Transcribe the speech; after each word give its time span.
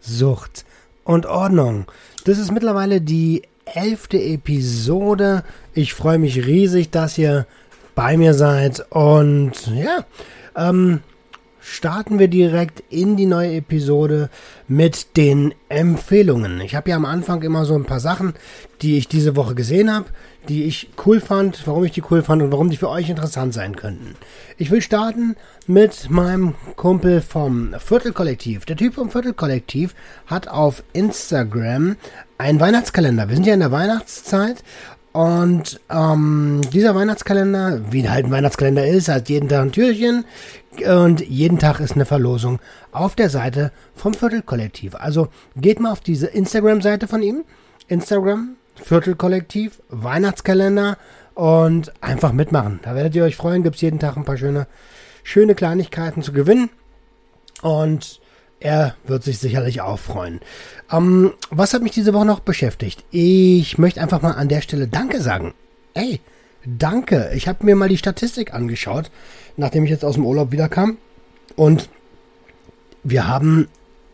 Sucht 0.00 0.64
und 1.04 1.26
Ordnung. 1.26 1.86
Das 2.24 2.38
ist 2.38 2.52
mittlerweile 2.52 3.00
die 3.00 3.42
elfte 3.64 4.20
Episode. 4.20 5.44
Ich 5.74 5.94
freue 5.94 6.18
mich 6.18 6.46
riesig, 6.46 6.90
dass 6.90 7.18
ihr 7.18 7.46
bei 7.94 8.16
mir 8.16 8.34
seid 8.34 8.86
und 8.90 9.52
ja, 9.74 10.04
ähm, 10.56 11.00
starten 11.60 12.18
wir 12.18 12.28
direkt 12.28 12.82
in 12.90 13.16
die 13.16 13.26
neue 13.26 13.56
Episode 13.56 14.30
mit 14.68 15.16
den 15.16 15.54
Empfehlungen. 15.68 16.60
Ich 16.60 16.74
habe 16.74 16.90
ja 16.90 16.96
am 16.96 17.04
Anfang 17.04 17.42
immer 17.42 17.64
so 17.64 17.74
ein 17.74 17.84
paar 17.84 18.00
Sachen, 18.00 18.34
die 18.82 18.98
ich 18.98 19.08
diese 19.08 19.36
Woche 19.36 19.54
gesehen 19.54 19.92
habe, 19.92 20.06
die 20.48 20.64
ich 20.64 20.90
cool 21.04 21.20
fand, 21.20 21.66
warum 21.66 21.84
ich 21.84 21.92
die 21.92 22.02
cool 22.10 22.22
fand 22.22 22.42
und 22.42 22.52
warum 22.52 22.70
die 22.70 22.76
für 22.76 22.88
euch 22.88 23.10
interessant 23.10 23.54
sein 23.54 23.76
könnten. 23.76 24.16
Ich 24.56 24.70
will 24.70 24.80
starten 24.80 25.36
mit 25.66 26.10
meinem 26.10 26.54
Kumpel 26.76 27.20
vom 27.20 27.74
Viertelkollektiv. 27.78 28.64
Der 28.64 28.76
Typ 28.76 28.94
vom 28.94 29.10
Viertelkollektiv 29.10 29.94
hat 30.26 30.48
auf 30.48 30.82
Instagram 30.92 31.96
einen 32.38 32.60
Weihnachtskalender. 32.60 33.28
Wir 33.28 33.36
sind 33.36 33.46
ja 33.46 33.54
in 33.54 33.60
der 33.60 33.72
Weihnachtszeit 33.72 34.64
und 35.12 35.80
ähm, 35.90 36.60
dieser 36.72 36.94
Weihnachtskalender, 36.94 37.80
wie 37.90 38.08
halt 38.08 38.26
ein 38.26 38.30
Weihnachtskalender 38.30 38.86
ist, 38.86 39.08
hat 39.08 39.28
jeden 39.28 39.48
Tag 39.48 39.62
ein 39.62 39.72
Türchen 39.72 40.24
und 40.86 41.20
jeden 41.20 41.58
Tag 41.58 41.80
ist 41.80 41.94
eine 41.94 42.04
Verlosung 42.04 42.60
auf 42.92 43.16
der 43.16 43.28
Seite 43.28 43.72
vom 43.94 44.14
Viertelkollektiv. 44.14 44.94
Also 44.94 45.28
geht 45.56 45.80
mal 45.80 45.92
auf 45.92 46.00
diese 46.00 46.28
Instagram-Seite 46.28 47.08
von 47.08 47.22
ihm. 47.22 47.44
Instagram, 47.88 48.56
Viertelkollektiv, 48.82 49.82
Weihnachtskalender 49.88 50.98
und 51.34 51.92
einfach 52.02 52.32
mitmachen. 52.32 52.80
Da 52.82 52.94
werdet 52.94 53.14
ihr 53.14 53.24
euch 53.24 53.36
freuen. 53.36 53.62
Gibt 53.62 53.76
es 53.76 53.82
jeden 53.82 53.98
Tag 53.98 54.16
ein 54.16 54.24
paar 54.24 54.36
schöne, 54.36 54.66
schöne 55.22 55.54
Kleinigkeiten 55.54 56.22
zu 56.22 56.32
gewinnen. 56.32 56.70
Und 57.62 58.20
er 58.60 58.96
wird 59.06 59.22
sich 59.22 59.38
sicherlich 59.38 59.80
auch 59.80 59.98
freuen. 59.98 60.40
Ähm, 60.90 61.32
was 61.50 61.74
hat 61.74 61.82
mich 61.82 61.92
diese 61.92 62.12
Woche 62.12 62.26
noch 62.26 62.40
beschäftigt? 62.40 63.04
Ich 63.10 63.78
möchte 63.78 64.00
einfach 64.00 64.22
mal 64.22 64.32
an 64.32 64.48
der 64.48 64.62
Stelle 64.62 64.88
Danke 64.88 65.20
sagen. 65.20 65.54
Ey, 65.94 66.20
danke. 66.64 67.30
Ich 67.34 67.46
habe 67.46 67.64
mir 67.64 67.76
mal 67.76 67.88
die 67.88 67.98
Statistik 67.98 68.52
angeschaut, 68.52 69.10
nachdem 69.56 69.84
ich 69.84 69.90
jetzt 69.90 70.04
aus 70.04 70.14
dem 70.14 70.26
Urlaub 70.26 70.50
wiederkam. 70.50 70.98
Und 71.54 71.88
wir 73.04 73.28
haben 73.28 73.68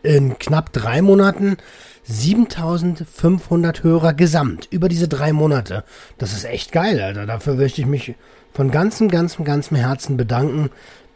in 0.05 0.39
knapp 0.39 0.71
drei 0.71 1.01
Monaten 1.01 1.57
7500 2.03 3.83
Hörer 3.83 4.13
gesamt 4.13 4.67
über 4.69 4.89
diese 4.89 5.07
drei 5.07 5.33
Monate. 5.33 5.83
Das 6.17 6.33
ist 6.33 6.45
echt 6.45 6.71
geil, 6.71 7.01
Alter. 7.01 7.25
Dafür 7.25 7.55
möchte 7.55 7.81
ich 7.81 7.87
mich 7.87 8.15
von 8.53 8.71
ganzem, 8.71 9.09
ganzem, 9.09 9.43
ganzem 9.43 9.77
Herzen 9.77 10.15
bedanken. 10.15 10.69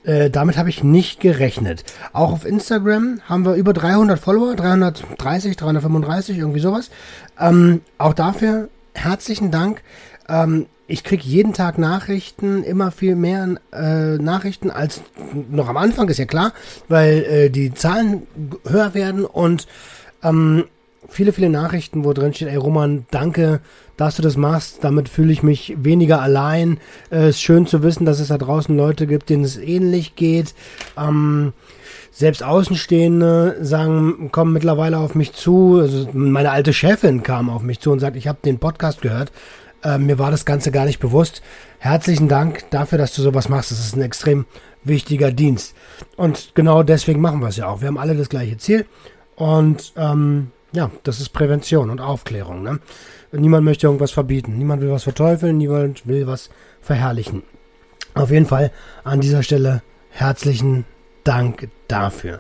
Äh, 0.03 0.29
damit 0.29 0.57
habe 0.57 0.69
ich 0.69 0.83
nicht 0.83 1.19
gerechnet. 1.19 1.83
Auch 2.13 2.31
auf 2.31 2.45
Instagram 2.45 3.21
haben 3.25 3.45
wir 3.45 3.53
über 3.53 3.73
300 3.73 4.17
Follower, 4.19 4.55
330, 4.55 5.55
335, 5.55 6.37
irgendwie 6.37 6.59
sowas. 6.59 6.89
Ähm, 7.39 7.81
auch 7.97 8.13
dafür 8.13 8.69
herzlichen 8.93 9.51
Dank. 9.51 9.81
Ähm, 10.27 10.67
ich 10.89 11.03
kriege 11.03 11.23
jeden 11.23 11.53
Tag 11.53 11.77
Nachrichten, 11.77 12.63
immer 12.63 12.91
viel 12.91 13.15
mehr 13.15 13.55
äh, 13.71 14.17
Nachrichten 14.17 14.71
als 14.71 15.01
noch 15.49 15.69
am 15.69 15.77
Anfang, 15.77 16.09
ist 16.09 16.17
ja 16.17 16.25
klar, 16.25 16.51
weil 16.87 17.23
äh, 17.23 17.49
die 17.49 17.73
Zahlen 17.73 18.23
höher 18.67 18.95
werden 18.95 19.23
und 19.23 19.67
ähm, 20.23 20.65
viele, 21.07 21.31
viele 21.31 21.49
Nachrichten, 21.49 22.03
wo 22.03 22.13
drin 22.13 22.33
steht, 22.33 22.47
ey 22.47 22.55
Roman, 22.55 23.05
danke, 23.11 23.61
dass 23.97 24.15
du 24.15 24.23
das 24.23 24.35
machst. 24.35 24.79
Damit 24.83 25.09
fühle 25.09 25.31
ich 25.31 25.43
mich 25.43 25.75
weniger 25.77 26.21
allein. 26.21 26.79
Es 27.11 27.19
äh, 27.19 27.29
ist 27.29 27.41
schön 27.41 27.67
zu 27.67 27.83
wissen, 27.83 28.05
dass 28.05 28.19
es 28.19 28.29
da 28.29 28.37
draußen 28.37 28.75
Leute 28.75 29.05
gibt, 29.05 29.29
denen 29.29 29.43
es 29.43 29.57
ähnlich 29.57 30.15
geht. 30.15 30.55
Ähm, 30.97 31.53
selbst 32.11 32.43
Außenstehende 32.43 33.57
sagen, 33.61 34.31
kommen 34.31 34.53
mittlerweile 34.53 34.97
auf 34.97 35.15
mich 35.15 35.33
zu. 35.33 35.79
Also 35.79 36.09
meine 36.13 36.51
alte 36.51 36.73
Chefin 36.73 37.21
kam 37.23 37.49
auf 37.49 37.61
mich 37.61 37.79
zu 37.79 37.91
und 37.91 37.99
sagt, 37.99 38.17
ich 38.17 38.27
habe 38.27 38.39
den 38.43 38.57
Podcast 38.57 39.01
gehört. 39.01 39.31
Äh, 39.83 39.97
mir 39.97 40.19
war 40.19 40.31
das 40.31 40.45
Ganze 40.45 40.71
gar 40.71 40.85
nicht 40.85 40.99
bewusst. 40.99 41.41
Herzlichen 41.79 42.27
Dank 42.27 42.69
dafür, 42.71 42.97
dass 42.97 43.13
du 43.13 43.21
sowas 43.21 43.49
machst. 43.49 43.71
Das 43.71 43.79
ist 43.79 43.95
ein 43.95 44.01
extrem 44.01 44.45
wichtiger 44.83 45.31
Dienst. 45.31 45.75
Und 46.15 46.51
genau 46.55 46.83
deswegen 46.83 47.21
machen 47.21 47.39
wir 47.39 47.47
es 47.49 47.57
ja 47.57 47.67
auch. 47.67 47.81
Wir 47.81 47.87
haben 47.87 47.97
alle 47.97 48.15
das 48.15 48.29
gleiche 48.29 48.57
Ziel. 48.57 48.85
Und 49.35 49.93
ähm, 49.95 50.51
ja, 50.71 50.91
das 51.03 51.19
ist 51.19 51.29
Prävention 51.29 51.89
und 51.89 52.01
Aufklärung. 52.01 52.63
Ne? 52.63 52.79
Niemand 53.31 53.63
möchte 53.63 53.87
irgendwas 53.87 54.11
verbieten, 54.11 54.57
niemand 54.57 54.81
will 54.81 54.91
was 54.91 55.03
verteufeln, 55.03 55.57
niemand 55.57 56.07
will 56.07 56.27
was 56.27 56.49
verherrlichen. 56.81 57.43
Auf 58.13 58.31
jeden 58.31 58.45
Fall 58.45 58.71
an 59.03 59.21
dieser 59.21 59.43
Stelle 59.43 59.81
herzlichen 60.09 60.85
Dank 61.23 61.69
dafür. 61.87 62.39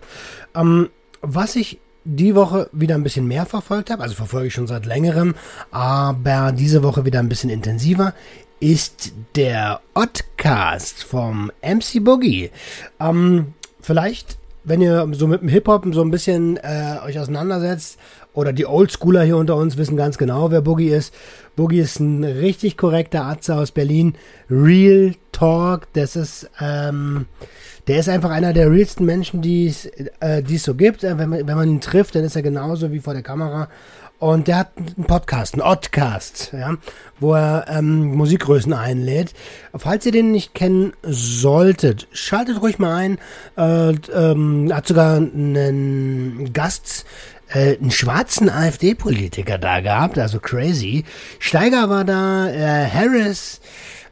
Ähm, 0.55 0.89
was 1.21 1.55
ich 1.55 1.79
die 2.03 2.35
Woche 2.35 2.69
wieder 2.71 2.95
ein 2.95 3.03
bisschen 3.03 3.27
mehr 3.27 3.45
verfolgt 3.45 3.89
habe, 3.89 4.03
also 4.03 4.15
verfolge 4.15 4.47
ich 4.47 4.53
schon 4.53 4.67
seit 4.67 4.85
längerem, 4.85 5.35
aber 5.71 6.51
diese 6.51 6.83
Woche 6.83 7.05
wieder 7.05 7.19
ein 7.19 7.29
bisschen 7.29 7.49
intensiver, 7.49 8.13
ist 8.59 9.13
der 9.35 9.81
Oddcast 9.93 11.03
vom 11.03 11.51
MC 11.61 12.03
Boogie. 12.03 12.51
Ähm, 12.99 13.53
vielleicht 13.81 14.37
wenn 14.65 14.81
ihr 14.81 15.07
so 15.13 15.25
mit 15.25 15.41
dem 15.41 15.47
Hip-Hop 15.47 15.85
so 15.93 16.01
ein 16.01 16.11
bisschen 16.11 16.57
äh, 16.57 16.97
euch 17.03 17.17
auseinandersetzt, 17.17 17.97
oder 18.33 18.53
die 18.53 18.65
Oldschooler 18.65 19.23
hier 19.23 19.37
unter 19.37 19.55
uns 19.55 19.77
wissen 19.77 19.97
ganz 19.97 20.17
genau, 20.17 20.51
wer 20.51 20.61
Boogie 20.61 20.89
ist. 20.89 21.13
Boogie 21.55 21.79
ist 21.79 21.99
ein 21.99 22.23
richtig 22.23 22.77
korrekter 22.77 23.25
Atze 23.25 23.55
aus 23.55 23.71
Berlin. 23.71 24.13
Real 24.49 25.15
Talk, 25.31 25.87
das 25.93 26.15
ist, 26.15 26.49
ähm, 26.61 27.25
der 27.89 27.99
ist 27.99 28.07
einfach 28.07 28.29
einer 28.29 28.53
der 28.53 28.69
realsten 28.69 29.03
Menschen, 29.03 29.41
die 29.41 29.67
es 29.67 29.85
äh, 30.19 30.43
so 30.57 30.75
gibt. 30.75 31.03
Äh, 31.03 31.17
wenn, 31.17 31.29
man, 31.29 31.47
wenn 31.47 31.57
man 31.57 31.67
ihn 31.67 31.81
trifft, 31.81 32.13
dann 32.13 32.23
ist 32.23 32.35
er 32.35 32.43
genauso 32.43 32.91
wie 32.91 32.99
vor 32.99 33.13
der 33.13 33.23
Kamera. 33.23 33.67
Und 34.19 34.47
der 34.47 34.59
hat 34.59 34.71
einen 34.77 35.05
Podcast, 35.05 35.55
einen 35.55 35.63
Oddcast, 35.63 36.51
ja, 36.53 36.75
wo 37.19 37.33
er 37.33 37.65
ähm, 37.69 38.15
Musikgrößen 38.15 38.73
einlädt. 38.73 39.33
Falls 39.75 40.05
ihr 40.05 40.11
den 40.11 40.31
nicht 40.31 40.53
kennen 40.53 40.93
solltet, 41.01 42.07
schaltet 42.11 42.61
ruhig 42.61 42.77
mal 42.77 42.95
ein. 42.95 43.17
Äh, 43.57 43.95
ähm, 44.13 44.71
hat 44.71 44.87
sogar 44.87 45.15
einen 45.15 46.51
Gast 46.53 47.05
äh, 47.51 47.77
einen 47.77 47.91
schwarzen 47.91 48.49
AfD-Politiker 48.49 49.57
da 49.57 49.79
gehabt, 49.79 50.19
also 50.19 50.39
crazy. 50.39 51.05
Steiger 51.39 51.89
war 51.89 52.05
da, 52.05 52.49
äh, 52.49 52.87
Harris, 52.87 53.61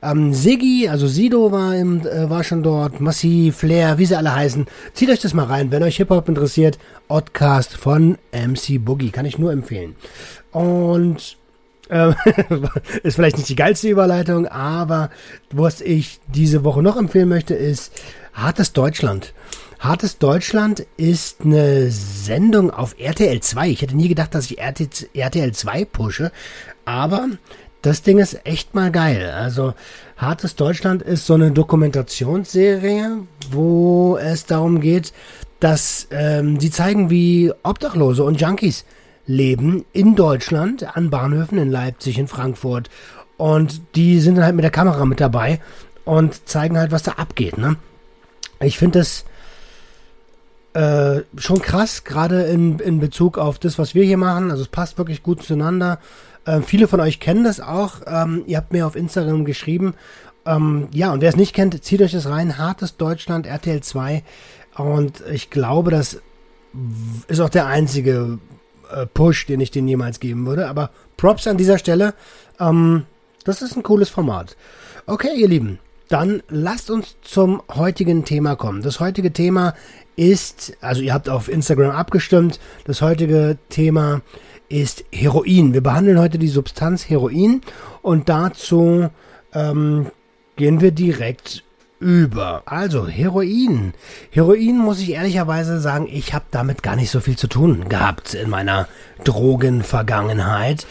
ähm, 0.02 0.34
Siggi, 0.34 0.88
also 0.90 1.08
Sido 1.08 1.52
war, 1.52 1.76
im, 1.76 2.06
äh, 2.06 2.30
war 2.30 2.44
schon 2.44 2.64
dort, 2.64 3.00
Massi, 3.00 3.54
Flair, 3.56 3.98
wie 3.98 4.06
sie 4.06 4.16
alle 4.16 4.36
heißen. 4.36 4.66
Zieht 4.94 5.10
euch 5.10 5.20
das 5.20 5.34
mal 5.34 5.46
rein, 5.46 5.72
wenn 5.72 5.84
euch 5.84 5.98
Hip-Hop 5.98 6.30
interessiert. 6.30 6.78
Oddcast 7.08 7.76
von 7.76 8.18
MC 8.32 8.78
Boogie, 8.84 9.12
kann 9.12 9.26
ich 9.26 9.38
nur 9.38 9.52
empfehlen. 9.52 9.96
Und 10.52 11.38
äh, 11.90 12.14
ist 13.04 13.16
vielleicht 13.16 13.38
nicht 13.38 13.50
die 13.50 13.56
geilste 13.56 13.90
Überleitung, 13.90 14.48
aber 14.48 15.10
was 15.52 15.82
ich 15.82 16.20
diese 16.28 16.64
Woche 16.64 16.84
noch 16.84 16.98
empfehlen 16.98 17.30
möchte, 17.30 17.56
ist 17.56 17.94
Hartes 18.34 18.74
Deutschland. 18.74 19.34
Hartes 19.80 20.18
Deutschland 20.18 20.86
ist 20.98 21.42
eine 21.42 21.92
Sendung 21.92 22.72
auf 22.72 22.96
RTL 23.00 23.40
2. 23.40 23.70
Ich 23.70 23.82
hätte 23.82 23.96
nie 23.96 24.08
gedacht, 24.08 24.34
dass 24.34 24.50
ich 24.50 24.60
RTL 24.60 25.52
2 25.54 25.86
pushe, 25.86 26.32
aber 26.86 27.30
das 27.82 28.02
Ding 28.02 28.20
ist 28.20 28.46
echt 28.46 28.76
mal 28.76 28.92
geil. 28.92 29.32
Also 29.32 29.74
Hartes 30.18 30.56
Deutschland 30.56 31.02
ist 31.02 31.26
so 31.26 31.36
eine 31.36 31.52
Dokumentationsserie, 31.52 33.20
wo 33.52 34.18
es 34.18 34.46
darum 34.46 34.82
geht, 34.82 35.14
dass 35.60 36.08
ähm, 36.12 36.60
sie 36.60 36.72
zeigen, 36.72 37.10
wie 37.10 37.52
Obdachlose 37.64 38.24
und 38.24 38.40
Junkies 38.42 38.86
leben 39.26 39.86
in 39.94 40.16
Deutschland, 40.16 40.96
an 40.96 41.10
Bahnhöfen 41.10 41.58
in 41.58 41.70
Leipzig, 41.70 42.18
in 42.18 42.28
Frankfurt. 42.28 42.90
Und 43.38 43.82
die 43.96 44.20
sind 44.20 44.36
dann 44.36 44.46
halt 44.46 44.56
mit 44.56 44.64
der 44.64 44.72
Kamera 44.72 45.06
mit 45.06 45.20
dabei 45.20 45.60
und 46.06 46.48
zeigen 46.48 46.78
halt, 46.78 46.92
was 46.92 47.04
da 47.04 47.14
abgeht. 47.14 47.58
Ne? 47.58 47.76
Ich 48.60 48.78
finde 48.78 49.00
das 49.00 49.26
äh, 50.74 51.24
schon 51.38 51.62
krass, 51.62 52.04
gerade 52.04 52.44
in, 52.44 52.80
in 52.80 53.00
Bezug 53.00 53.38
auf 53.38 53.60
das, 53.60 53.78
was 53.78 53.94
wir 53.94 54.04
hier 54.04 54.18
machen. 54.18 54.50
Also 54.50 54.64
es 54.64 54.70
passt 54.70 54.98
wirklich 54.98 55.22
gut 55.22 55.44
zueinander. 55.44 56.00
Äh, 56.48 56.62
viele 56.62 56.88
von 56.88 57.00
euch 57.00 57.20
kennen 57.20 57.44
das 57.44 57.60
auch. 57.60 58.02
Ähm, 58.08 58.44
ihr 58.48 58.58
habt 58.58 58.74
mir 58.74 58.88
auf 58.88 58.96
Instagram 58.96 59.46
geschrieben. 59.46 59.94
Ähm, 60.46 60.88
ja, 60.92 61.12
und 61.12 61.22
wer 61.22 61.30
es 61.30 61.36
nicht 61.36 61.54
kennt, 61.54 61.84
zieht 61.84 62.02
euch 62.02 62.14
das 62.14 62.28
rein. 62.28 62.58
Hartes 62.58 62.98
Deutschland, 62.98 63.46
RTL 63.46 63.82
2. 63.82 64.24
Und 64.78 65.22
ich 65.32 65.50
glaube, 65.50 65.92
dass 65.92 66.22
ist 67.28 67.40
auch 67.40 67.50
der 67.50 67.66
einzige 67.66 68.40
äh, 68.92 69.06
Push, 69.06 69.48
den 69.48 69.60
ich 69.60 69.72
denen 69.72 69.88
jemals 69.88 70.20
geben 70.20 70.46
würde. 70.46 70.68
Aber 70.68 70.92
Props 71.18 71.48
an 71.48 71.58
dieser 71.58 71.78
Stelle. 71.78 72.14
Ähm, 72.60 73.06
das 73.44 73.62
ist 73.62 73.76
ein 73.76 73.84
cooles 73.84 74.10
Format. 74.10 74.56
Okay, 75.06 75.34
ihr 75.36 75.48
Lieben, 75.48 75.80
dann 76.10 76.44
lasst 76.50 76.90
uns 76.92 77.16
zum 77.22 77.62
heutigen 77.74 78.26
Thema 78.26 78.56
kommen. 78.56 78.82
Das 78.82 79.00
heutige 79.00 79.32
Thema 79.34 79.74
ist, 80.16 80.74
also 80.82 81.02
ihr 81.02 81.14
habt 81.14 81.30
auf 81.30 81.48
Instagram 81.48 81.92
abgestimmt, 81.92 82.60
das 82.86 83.02
heutige 83.02 83.58
Thema 83.70 84.22
ist 84.70 85.06
Heroin. 85.12 85.74
Wir 85.74 85.82
behandeln 85.82 86.20
heute 86.20 86.38
die 86.38 86.48
Substanz 86.48 87.10
Heroin 87.10 87.62
und 88.02 88.30
dazu 88.30 89.10
ähm, 89.54 90.08
gehen 90.56 90.82
wir 90.82 90.92
direkt 90.92 91.64
über. 92.00 92.64
Also 92.66 93.08
Heroin. 93.08 93.94
Heroin 94.30 94.78
muss 94.78 95.00
ich 95.00 95.12
ehrlicherweise 95.12 95.80
sagen, 95.80 96.08
ich 96.12 96.34
habe 96.34 96.46
damit 96.52 96.84
gar 96.84 96.96
nicht 96.96 97.10
so 97.10 97.20
viel 97.20 97.38
zu 97.38 97.48
tun 97.48 97.90
gehabt 97.90 98.34
in 98.34 98.50
meiner 98.50 98.88
Drogenvergangenheit. 99.24 100.86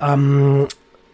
Ähm, 0.00 0.66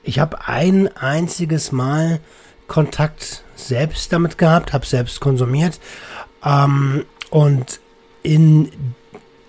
ich 0.03 0.19
habe 0.19 0.47
ein 0.49 0.95
einziges 0.97 1.73
Mal 1.73 2.21
Kontakt 2.67 3.45
selbst 3.55 4.13
damit 4.13 4.39
gehabt, 4.39 4.73
habe 4.73 4.87
selbst 4.87 5.21
konsumiert 5.21 5.81
ähm, 6.45 7.05
und 7.31 7.81
in 8.23 8.71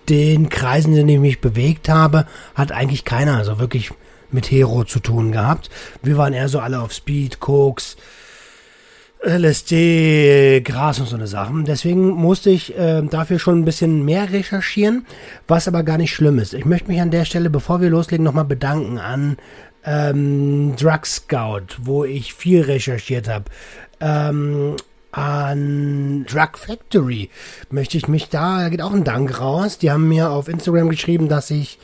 den 0.09 0.49
Kreisen, 0.49 0.91
in 0.91 1.07
denen 1.07 1.09
ich 1.09 1.19
mich 1.19 1.41
bewegt 1.41 1.89
habe, 1.89 2.25
hat 2.55 2.71
eigentlich 2.71 3.05
keiner 3.05 3.37
also 3.37 3.59
wirklich 3.59 3.91
mit 4.31 4.51
Hero 4.51 4.83
zu 4.83 4.99
tun 4.99 5.31
gehabt. 5.31 5.69
Wir 6.01 6.17
waren 6.17 6.33
eher 6.33 6.49
so 6.49 6.59
alle 6.59 6.81
auf 6.81 6.93
Speed, 6.93 7.39
Koks, 7.39 7.97
LSD, 9.23 10.61
Gras 10.63 10.99
und 10.99 11.07
so 11.07 11.15
eine 11.15 11.27
Sachen. 11.27 11.65
Deswegen 11.65 12.09
musste 12.09 12.49
ich 12.49 12.77
äh, 12.77 13.01
dafür 13.01 13.39
schon 13.39 13.59
ein 13.59 13.65
bisschen 13.65 14.05
mehr 14.05 14.31
recherchieren, 14.31 15.05
was 15.47 15.67
aber 15.67 15.83
gar 15.83 15.97
nicht 15.97 16.13
schlimm 16.13 16.39
ist. 16.39 16.53
Ich 16.53 16.65
möchte 16.65 16.89
mich 16.89 17.01
an 17.01 17.11
der 17.11 17.25
Stelle, 17.25 17.49
bevor 17.49 17.81
wir 17.81 17.89
loslegen, 17.89 18.23
nochmal 18.23 18.45
bedanken 18.45 18.99
an 18.99 19.37
ähm, 19.83 20.75
Drug 20.75 21.05
Scout, 21.05 21.77
wo 21.81 22.03
ich 22.03 22.33
viel 22.33 22.61
recherchiert 22.61 23.27
habe. 23.27 23.45
Ähm, 23.99 24.75
an 25.17 26.25
Drug 26.29 26.59
Factory 26.59 27.31
möchte 27.71 27.97
ich 27.97 28.07
mich 28.07 28.29
da, 28.29 28.61
da 28.61 28.69
geht 28.69 28.83
auch 28.83 28.93
ein 28.93 29.03
Dank 29.03 29.39
raus. 29.39 29.79
Die 29.79 29.89
haben 29.89 30.07
mir 30.07 30.29
auf 30.29 30.47
Instagram 30.47 30.89
geschrieben, 30.89 31.27
dass 31.27 31.49
ich 31.49 31.79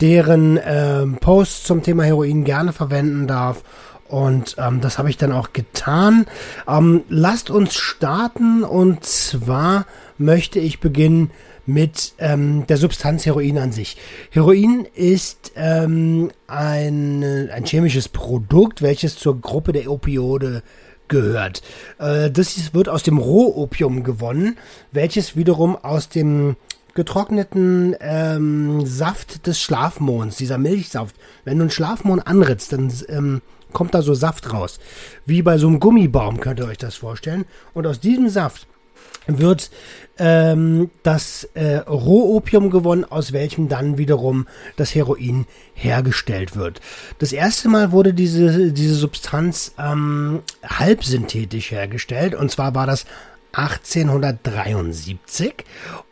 deren 0.00 0.58
ähm, 0.64 1.18
Posts 1.20 1.64
zum 1.64 1.82
Thema 1.82 2.04
Heroin 2.04 2.44
gerne 2.44 2.72
verwenden 2.72 3.26
darf. 3.26 3.62
Und 4.08 4.56
ähm, 4.58 4.80
das 4.80 4.96
habe 4.96 5.10
ich 5.10 5.18
dann 5.18 5.32
auch 5.32 5.52
getan. 5.52 6.24
Ähm, 6.66 7.02
lasst 7.10 7.50
uns 7.50 7.74
starten 7.74 8.64
und 8.64 9.04
zwar 9.04 9.84
möchte 10.16 10.58
ich 10.58 10.80
beginnen 10.80 11.30
mit 11.66 12.14
ähm, 12.16 12.66
der 12.68 12.78
Substanz 12.78 13.26
Heroin 13.26 13.58
an 13.58 13.72
sich. 13.72 13.98
Heroin 14.30 14.86
ist 14.94 15.52
ähm, 15.56 16.30
ein, 16.46 17.22
ein 17.52 17.66
chemisches 17.66 18.08
Produkt, 18.08 18.80
welches 18.80 19.16
zur 19.16 19.38
Gruppe 19.38 19.72
der 19.72 19.90
Opioide 19.90 20.62
gehört. 21.08 21.62
Äh, 21.98 22.30
das 22.30 22.74
wird 22.74 22.88
aus 22.88 23.02
dem 23.02 23.18
Rohopium 23.18 24.04
gewonnen, 24.04 24.56
welches 24.92 25.36
wiederum 25.36 25.76
aus 25.76 26.08
dem 26.08 26.56
getrockneten 26.94 27.94
ähm, 28.00 28.84
Saft 28.84 29.46
des 29.46 29.60
Schlafmonds, 29.60 30.36
dieser 30.36 30.58
Milchsaft. 30.58 31.14
Wenn 31.44 31.58
du 31.58 31.64
einen 31.64 31.70
Schlafmond 31.70 32.26
anritzt, 32.26 32.72
dann 32.72 32.92
ähm, 33.08 33.42
kommt 33.72 33.94
da 33.94 34.02
so 34.02 34.14
Saft 34.14 34.52
raus. 34.52 34.78
Wie 35.26 35.42
bei 35.42 35.58
so 35.58 35.68
einem 35.68 35.80
Gummibaum 35.80 36.40
könnt 36.40 36.60
ihr 36.60 36.66
euch 36.66 36.78
das 36.78 36.96
vorstellen. 36.96 37.44
Und 37.74 37.86
aus 37.86 38.00
diesem 38.00 38.28
Saft 38.28 38.67
wird 39.28 39.70
ähm, 40.18 40.90
das 41.02 41.44
äh, 41.54 41.76
Rohopium 41.76 42.70
gewonnen, 42.70 43.04
aus 43.04 43.32
welchem 43.32 43.68
dann 43.68 43.98
wiederum 43.98 44.46
das 44.76 44.94
Heroin 44.94 45.46
hergestellt 45.74 46.56
wird. 46.56 46.80
Das 47.18 47.32
erste 47.32 47.68
Mal 47.68 47.92
wurde 47.92 48.14
diese, 48.14 48.72
diese 48.72 48.94
Substanz 48.94 49.74
ähm, 49.78 50.40
halbsynthetisch 50.64 51.70
hergestellt 51.70 52.34
und 52.34 52.50
zwar 52.50 52.74
war 52.74 52.86
das 52.86 53.04
1873 53.52 55.64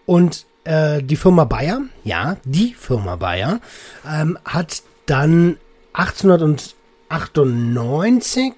und 0.04 0.44
äh, 0.64 1.02
die 1.02 1.16
Firma 1.16 1.44
Bayer, 1.44 1.80
ja, 2.04 2.36
die 2.44 2.74
Firma 2.74 3.16
Bayer, 3.16 3.60
ähm, 4.08 4.38
hat 4.44 4.82
dann 5.06 5.56
1898 5.92 8.52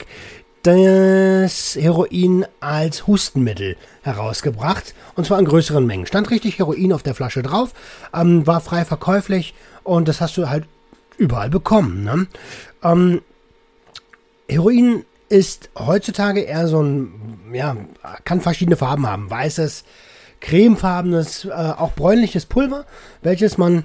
das 0.62 1.76
Heroin 1.76 2.44
als 2.60 3.06
Hustenmittel 3.06 3.76
herausgebracht. 4.02 4.94
Und 5.14 5.26
zwar 5.26 5.38
in 5.38 5.44
größeren 5.44 5.86
Mengen. 5.86 6.06
Stand 6.06 6.30
richtig 6.30 6.58
Heroin 6.58 6.92
auf 6.92 7.02
der 7.02 7.14
Flasche 7.14 7.42
drauf, 7.42 7.72
ähm, 8.14 8.46
war 8.46 8.60
frei 8.60 8.84
verkäuflich 8.84 9.54
und 9.84 10.08
das 10.08 10.20
hast 10.20 10.36
du 10.36 10.48
halt 10.48 10.64
überall 11.16 11.50
bekommen. 11.50 12.04
Ne? 12.04 12.26
Ähm, 12.82 13.22
Heroin 14.48 15.04
ist 15.28 15.70
heutzutage 15.78 16.40
eher 16.40 16.68
so 16.68 16.82
ein, 16.82 17.38
ja, 17.52 17.76
kann 18.24 18.40
verschiedene 18.40 18.76
Farben 18.76 19.06
haben. 19.06 19.30
Weißes, 19.30 19.84
cremefarbenes, 20.40 21.44
äh, 21.44 21.50
auch 21.50 21.92
bräunliches 21.92 22.46
Pulver, 22.46 22.86
welches 23.22 23.58
man 23.58 23.84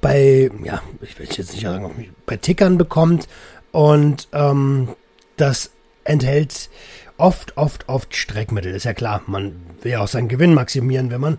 bei, 0.00 0.50
ja, 0.64 0.82
ich 1.00 1.18
will 1.18 1.26
jetzt 1.26 1.52
nicht 1.52 1.62
sagen, 1.62 2.12
bei 2.26 2.36
Tickern 2.36 2.78
bekommt. 2.78 3.28
Und 3.72 4.28
ähm, 4.32 4.88
das 5.36 5.70
enthält 6.04 6.70
oft, 7.18 7.56
oft, 7.56 7.88
oft 7.88 8.14
Streckmittel. 8.14 8.74
Ist 8.74 8.84
ja 8.84 8.94
klar, 8.94 9.22
man 9.26 9.56
will 9.82 9.92
ja 9.92 10.00
auch 10.00 10.08
seinen 10.08 10.28
Gewinn 10.28 10.54
maximieren, 10.54 11.10
wenn 11.10 11.20
man, 11.20 11.38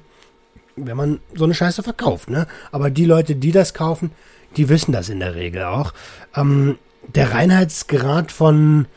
wenn 0.75 0.97
man 0.97 1.19
so 1.33 1.43
eine 1.43 1.53
Scheiße 1.53 1.83
verkauft, 1.83 2.29
ne? 2.29 2.47
Aber 2.71 2.89
die 2.89 3.05
Leute, 3.05 3.35
die 3.35 3.51
das 3.51 3.73
kaufen, 3.73 4.11
die 4.55 4.69
wissen 4.69 4.91
das 4.91 5.09
in 5.09 5.19
der 5.19 5.35
Regel 5.35 5.63
auch. 5.63 5.93
Ähm, 6.35 6.77
der 7.15 7.33
Reinheitsgrad 7.33 8.31
von 8.31 8.87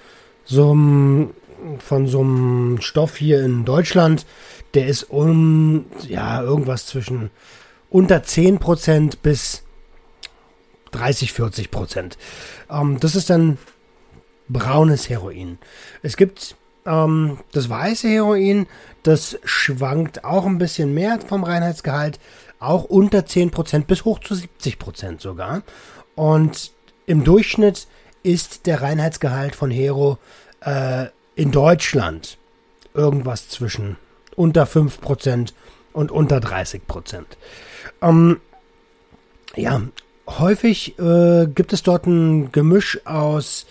so 0.44 0.73
einem, 0.73 1.31
von 1.79 2.06
so 2.06 2.20
einem 2.20 2.79
Stoff 2.81 3.17
hier 3.17 3.44
in 3.44 3.64
Deutschland, 3.64 4.26
der 4.75 4.87
ist 4.87 5.05
um, 5.05 5.87
ja, 6.08 6.43
irgendwas 6.43 6.87
zwischen 6.87 7.31
unter 7.91 8.19
10% 8.19 9.14
bis 9.23 9.62
30, 10.93 11.32
40%. 11.32 12.12
Ähm, 12.70 12.99
das 13.00 13.14
ist 13.14 13.31
dann 13.31 13.58
braunes 14.52 15.08
Heroin. 15.08 15.58
Es 16.02 16.17
gibt 16.17 16.56
ähm, 16.87 17.38
das 17.52 17.69
weiße 17.69 18.08
Heroin, 18.08 18.67
das 19.02 19.38
schwankt 19.44 20.25
auch 20.25 20.47
ein 20.47 20.58
bisschen 20.58 20.93
mehr 20.94 21.19
vom 21.20 21.44
Reinheitsgehalt, 21.44 22.19
auch 22.58 22.85
unter 22.85 23.20
10% 23.20 23.87
bis 23.87 24.05
hoch 24.05 24.19
zu 24.19 24.35
70% 24.35 25.21
sogar. 25.21 25.62
Und 26.14 26.73
im 27.07 27.25
Durchschnitt 27.25 27.87
ist 28.23 28.66
der 28.66 28.83
Reinheitsgehalt 28.83 29.57
von 29.57 29.71
Hero 29.71 30.19
äh, 30.61 31.07
in 31.35 31.52
Deutschland 31.52 32.38
irgendwas 32.92 33.49
zwischen 33.49 33.97
unter 34.37 34.64
5% 34.64 35.52
und 35.92 36.11
unter 36.11 36.38
30%. 36.38 37.25
Ähm, 38.02 38.40
ja, 39.57 39.83
häufig 40.26 40.99
äh, 40.99 41.47
gibt 41.47 41.73
es 41.73 41.83
dort 41.83 42.07
ein 42.07 42.52
Gemisch 42.52 43.00
aus 43.07 43.66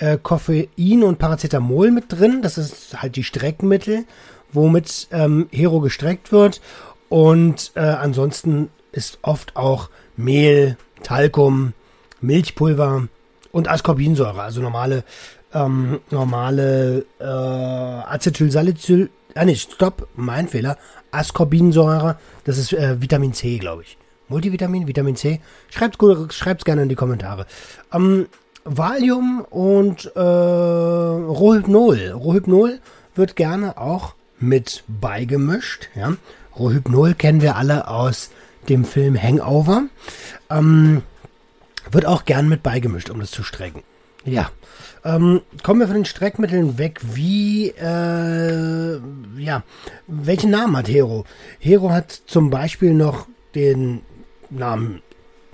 äh, 0.00 0.18
Koffein 0.20 1.02
und 1.02 1.18
Paracetamol 1.18 1.90
mit 1.90 2.06
drin. 2.08 2.42
Das 2.42 2.58
ist 2.58 3.00
halt 3.00 3.16
die 3.16 3.24
Streckmittel, 3.24 4.04
womit 4.52 5.08
ähm, 5.12 5.48
Hero 5.52 5.80
gestreckt 5.80 6.32
wird. 6.32 6.60
Und 7.08 7.72
äh, 7.74 7.80
ansonsten 7.80 8.70
ist 8.92 9.18
oft 9.22 9.56
auch 9.56 9.90
Mehl, 10.16 10.76
Talkum, 11.02 11.72
Milchpulver 12.20 13.08
und 13.52 13.68
Ascorbinsäure, 13.68 14.42
also 14.42 14.60
normale 14.60 15.04
ähm, 15.52 16.00
normale 16.10 17.04
äh, 17.18 17.24
Acetylsalicyl. 17.24 19.10
Ah 19.34 19.44
nee, 19.44 19.56
stopp, 19.56 20.08
mein 20.14 20.48
Fehler. 20.48 20.76
Ascorbinsäure, 21.10 22.18
das 22.44 22.58
ist 22.58 22.72
äh, 22.72 23.00
Vitamin 23.00 23.32
C, 23.32 23.58
glaube 23.58 23.82
ich. 23.82 23.96
Multivitamin, 24.28 24.86
Vitamin 24.86 25.16
C. 25.16 25.40
Schreibt 25.70 25.98
schreibt's 26.32 26.64
gerne 26.64 26.82
in 26.82 26.88
die 26.88 26.94
Kommentare. 26.94 27.46
Ähm, 27.92 28.26
Valium 28.72 29.44
und 29.50 30.12
äh, 30.14 30.20
Rohypnol. 30.20 32.10
Rohypnol 32.10 32.78
wird 33.16 33.34
gerne 33.34 33.76
auch 33.78 34.14
mit 34.38 34.84
beigemischt. 34.86 35.88
Ja? 35.96 36.16
Rohypnol 36.56 37.14
kennen 37.14 37.42
wir 37.42 37.56
alle 37.56 37.88
aus 37.88 38.30
dem 38.68 38.84
Film 38.84 39.20
Hangover. 39.20 39.84
Ähm, 40.50 41.02
wird 41.90 42.06
auch 42.06 42.24
gern 42.24 42.48
mit 42.48 42.62
beigemischt, 42.62 43.10
um 43.10 43.18
das 43.18 43.32
zu 43.32 43.42
strecken. 43.42 43.82
Ja. 44.24 44.50
Ähm, 45.04 45.40
kommen 45.64 45.80
wir 45.80 45.86
von 45.88 45.96
den 45.96 46.04
Streckmitteln 46.04 46.78
weg. 46.78 47.00
Wie, 47.02 47.70
äh, 47.70 49.00
ja, 49.36 49.64
welchen 50.06 50.50
Namen 50.50 50.76
hat 50.76 50.88
Hero? 50.88 51.24
Hero 51.58 51.90
hat 51.90 52.12
zum 52.26 52.50
Beispiel 52.50 52.94
noch 52.94 53.26
den 53.56 54.02
Namen 54.50 55.02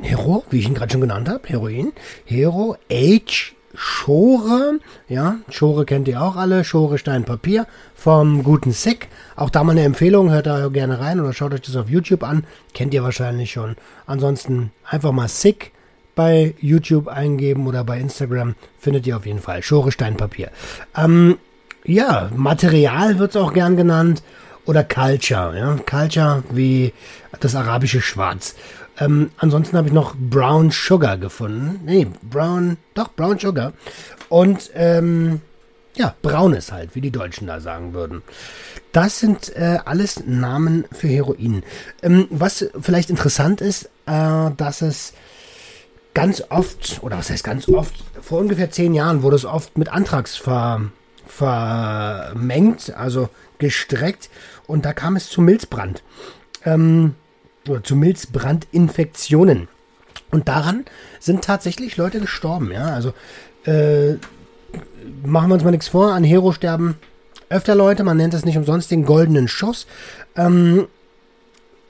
Hero, 0.00 0.44
wie 0.50 0.58
ich 0.58 0.66
ihn 0.66 0.74
gerade 0.74 0.92
schon 0.92 1.00
genannt 1.00 1.28
habe, 1.28 1.48
Heroin. 1.48 1.92
Hero, 2.24 2.76
H 2.90 3.56
Schore. 3.76 4.80
Ja, 5.08 5.36
Schore 5.50 5.84
kennt 5.84 6.08
ihr 6.08 6.22
auch 6.22 6.36
alle. 6.36 6.64
Schore 6.64 6.98
Stein 6.98 7.24
Papier 7.24 7.66
vom 7.94 8.42
guten 8.42 8.72
Sick. 8.72 9.08
Auch 9.36 9.50
da 9.50 9.62
mal 9.64 9.72
eine 9.72 9.84
Empfehlung. 9.84 10.30
Hört 10.30 10.46
da 10.46 10.68
gerne 10.68 10.98
rein 10.98 11.20
oder 11.20 11.32
schaut 11.32 11.52
euch 11.52 11.60
das 11.60 11.76
auf 11.76 11.90
YouTube 11.90 12.22
an. 12.22 12.44
Kennt 12.72 12.94
ihr 12.94 13.02
wahrscheinlich 13.02 13.50
schon. 13.52 13.76
Ansonsten 14.06 14.72
einfach 14.84 15.12
mal 15.12 15.28
Sick 15.28 15.72
bei 16.14 16.54
YouTube 16.58 17.08
eingeben 17.08 17.66
oder 17.66 17.84
bei 17.84 18.00
Instagram. 18.00 18.54
Findet 18.78 19.06
ihr 19.06 19.16
auf 19.16 19.26
jeden 19.26 19.40
Fall. 19.40 19.62
Schore 19.62 19.92
Stein 19.92 20.16
Papier. 20.16 20.50
Ähm, 20.96 21.36
ja, 21.84 22.30
Material 22.34 23.18
wird 23.18 23.30
es 23.30 23.36
auch 23.36 23.52
gern 23.52 23.76
genannt. 23.76 24.22
Oder 24.64 24.82
Culture. 24.82 25.56
Ja? 25.56 25.76
Culture 25.88 26.42
wie 26.50 26.92
das 27.38 27.54
arabische 27.54 28.00
Schwarz. 28.00 28.56
Ähm, 28.98 29.30
ansonsten 29.36 29.76
habe 29.76 29.88
ich 29.88 29.94
noch 29.94 30.14
Brown 30.16 30.70
Sugar 30.70 31.18
gefunden. 31.18 31.80
Nee, 31.84 32.06
Brown, 32.22 32.78
doch, 32.94 33.12
Brown 33.12 33.38
Sugar. 33.38 33.72
Und 34.28 34.70
ähm, 34.74 35.40
ja, 35.96 36.14
braunes 36.22 36.72
halt, 36.72 36.94
wie 36.94 37.00
die 37.00 37.10
Deutschen 37.10 37.46
da 37.46 37.60
sagen 37.60 37.94
würden. 37.94 38.22
Das 38.92 39.18
sind 39.18 39.54
äh, 39.56 39.78
alles 39.84 40.24
Namen 40.26 40.84
für 40.92 41.08
Heroin. 41.08 41.62
Ähm, 42.02 42.26
was 42.30 42.66
vielleicht 42.80 43.10
interessant 43.10 43.60
ist, 43.60 43.90
äh, 44.06 44.50
dass 44.56 44.82
es 44.82 45.12
ganz 46.14 46.42
oft, 46.48 47.02
oder 47.02 47.18
was 47.18 47.30
heißt 47.30 47.44
ganz 47.44 47.68
oft, 47.68 47.94
vor 48.22 48.40
ungefähr 48.40 48.70
zehn 48.70 48.94
Jahren 48.94 49.22
wurde 49.22 49.36
es 49.36 49.44
oft 49.44 49.76
mit 49.76 49.88
Antrax 49.88 50.36
ver, 50.36 50.82
vermengt, 51.26 52.94
also 52.94 53.28
gestreckt. 53.58 54.30
Und 54.66 54.84
da 54.84 54.92
kam 54.92 55.16
es 55.16 55.28
zu 55.28 55.40
Milzbrand. 55.40 56.02
Ähm, 56.64 57.14
zu 57.82 57.96
Milzbrandinfektionen. 57.96 59.68
Und 60.30 60.49
daran 60.49 60.85
sind 61.20 61.44
tatsächlich 61.44 61.96
Leute 61.96 62.20
gestorben, 62.20 62.73
ja. 62.73 62.87
Also 62.87 63.12
äh, 63.64 64.14
machen 65.25 65.49
wir 65.49 65.54
uns 65.54 65.64
mal 65.64 65.70
nichts 65.70 65.88
vor, 65.88 66.12
an 66.12 66.25
Hero 66.25 66.52
sterben 66.52 66.96
öfter 67.49 67.75
Leute, 67.75 68.04
man 68.04 68.16
nennt 68.16 68.35
es 68.35 68.44
nicht 68.44 68.56
umsonst 68.56 68.90
den 68.90 69.04
goldenen 69.04 69.49
Schuss. 69.49 69.87
Ähm, 70.37 70.88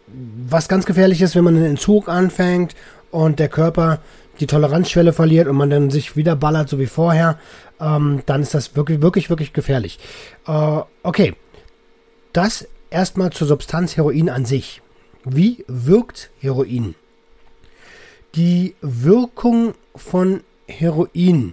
was 0.06 0.68
ganz 0.68 0.87
gefährlich 0.87 1.23
ist, 1.23 1.35
wenn 1.35 1.45
man 1.45 1.56
einen 1.56 1.64
Entzug 1.64 2.09
anfängt 2.09 2.75
und 3.11 3.38
der 3.38 3.49
Körper 3.49 4.00
die 4.38 4.47
Toleranzschwelle 4.47 5.12
verliert 5.12 5.49
und 5.49 5.56
man 5.56 5.71
dann 5.71 5.90
sich 5.90 6.14
wieder 6.14 6.37
ballert, 6.37 6.68
so 6.68 6.78
wie 6.78 6.87
vorher, 6.87 7.38
ähm, 7.80 8.23
dann 8.26 8.42
ist 8.42 8.54
das 8.54 8.76
wirklich, 8.76 9.00
wirklich, 9.00 9.30
wirklich 9.30 9.52
gefährlich. 9.52 9.99
Äh, 10.47 10.80
okay, 11.02 11.35
das 12.33 12.68
erstmal 12.90 13.30
zur 13.30 13.47
Substanz 13.47 13.97
Heroin 13.97 14.28
an 14.28 14.45
sich. 14.45 14.83
Wie 15.28 15.64
wirkt 15.66 16.30
Heroin? 16.38 16.95
Die 18.37 18.76
Wirkung 18.80 19.75
von 19.97 20.42
Heroin 20.68 21.52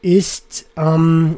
ist 0.00 0.66
ähm, 0.76 1.36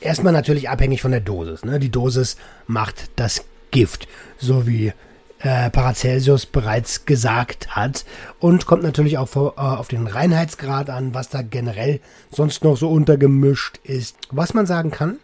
erstmal 0.00 0.32
natürlich 0.32 0.70
abhängig 0.70 1.02
von 1.02 1.10
der 1.10 1.20
Dosis. 1.20 1.62
Ne? 1.62 1.78
Die 1.78 1.90
Dosis 1.90 2.36
macht 2.66 3.10
das 3.16 3.44
Gift, 3.70 4.08
so 4.38 4.66
wie 4.66 4.94
äh, 5.40 5.68
Paracelsus 5.68 6.46
bereits 6.46 7.04
gesagt 7.04 7.76
hat. 7.76 8.06
Und 8.38 8.64
kommt 8.64 8.82
natürlich 8.82 9.18
auch 9.18 9.28
vor, 9.28 9.58
äh, 9.58 9.60
auf 9.60 9.88
den 9.88 10.06
Reinheitsgrad 10.06 10.88
an, 10.88 11.12
was 11.12 11.28
da 11.28 11.42
generell 11.42 12.00
sonst 12.30 12.64
noch 12.64 12.78
so 12.78 12.90
untergemischt 12.90 13.78
ist. 13.82 14.16
Was 14.30 14.54
man 14.54 14.64
sagen 14.64 14.90
kann, 14.90 15.18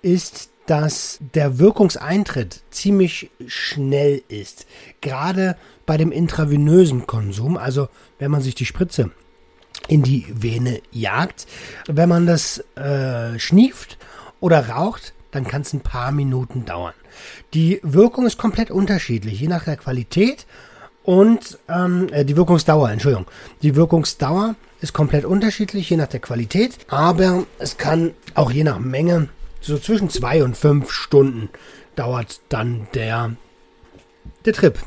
ist, 0.00 0.51
dass 0.66 1.18
der 1.34 1.58
Wirkungseintritt 1.58 2.62
ziemlich 2.70 3.30
schnell 3.46 4.22
ist. 4.28 4.66
Gerade 5.00 5.56
bei 5.86 5.96
dem 5.96 6.12
intravenösen 6.12 7.06
Konsum, 7.06 7.56
also 7.56 7.88
wenn 8.18 8.30
man 8.30 8.40
sich 8.40 8.54
die 8.54 8.66
Spritze 8.66 9.10
in 9.88 10.02
die 10.02 10.26
Vene 10.32 10.80
jagt, 10.92 11.46
wenn 11.88 12.08
man 12.08 12.26
das 12.26 12.64
äh, 12.76 13.38
schnieft 13.38 13.98
oder 14.40 14.68
raucht, 14.68 15.14
dann 15.32 15.44
kann 15.44 15.62
es 15.62 15.72
ein 15.72 15.80
paar 15.80 16.12
Minuten 16.12 16.64
dauern. 16.64 16.94
Die 17.54 17.80
Wirkung 17.82 18.26
ist 18.26 18.38
komplett 18.38 18.70
unterschiedlich, 18.70 19.40
je 19.40 19.48
nach 19.48 19.64
der 19.64 19.76
Qualität 19.76 20.46
und 21.02 21.58
ähm, 21.68 22.08
äh, 22.12 22.24
die 22.24 22.36
Wirkungsdauer, 22.36 22.90
Entschuldigung. 22.90 23.26
Die 23.62 23.74
Wirkungsdauer 23.74 24.54
ist 24.80 24.92
komplett 24.92 25.24
unterschiedlich, 25.24 25.90
je 25.90 25.96
nach 25.96 26.06
der 26.06 26.20
Qualität, 26.20 26.78
aber 26.88 27.44
es 27.58 27.76
kann 27.76 28.12
auch 28.34 28.50
je 28.50 28.64
nach 28.64 28.78
Menge 28.78 29.28
so 29.62 29.78
zwischen 29.78 30.10
zwei 30.10 30.42
und 30.42 30.56
fünf 30.56 30.90
Stunden 30.90 31.48
dauert 31.96 32.40
dann 32.48 32.88
der, 32.94 33.36
der 34.44 34.52
Trip. 34.52 34.78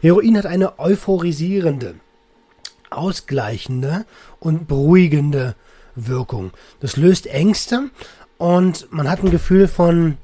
Heroin 0.00 0.36
hat 0.36 0.46
eine 0.46 0.78
euphorisierende, 0.78 1.94
ausgleichende 2.90 4.04
und 4.40 4.68
beruhigende 4.68 5.54
Wirkung. 5.94 6.50
Das 6.80 6.96
löst 6.96 7.26
Ängste 7.26 7.90
und 8.36 8.92
man 8.92 9.08
hat 9.08 9.22
ein 9.22 9.30
Gefühl 9.30 9.68
von 9.68 10.18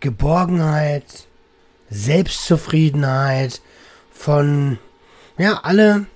Geborgenheit, 0.00 1.26
Selbstzufriedenheit, 1.90 3.60
von 4.10 4.78
ja, 5.38 5.60
alle, 5.62 6.06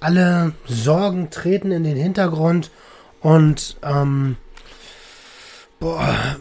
alle 0.00 0.52
Sorgen 0.66 1.30
treten 1.30 1.70
in 1.70 1.84
den 1.84 1.96
Hintergrund 1.96 2.70
und 3.20 3.76
ähm, 3.82 4.36
Boah, 5.80 6.36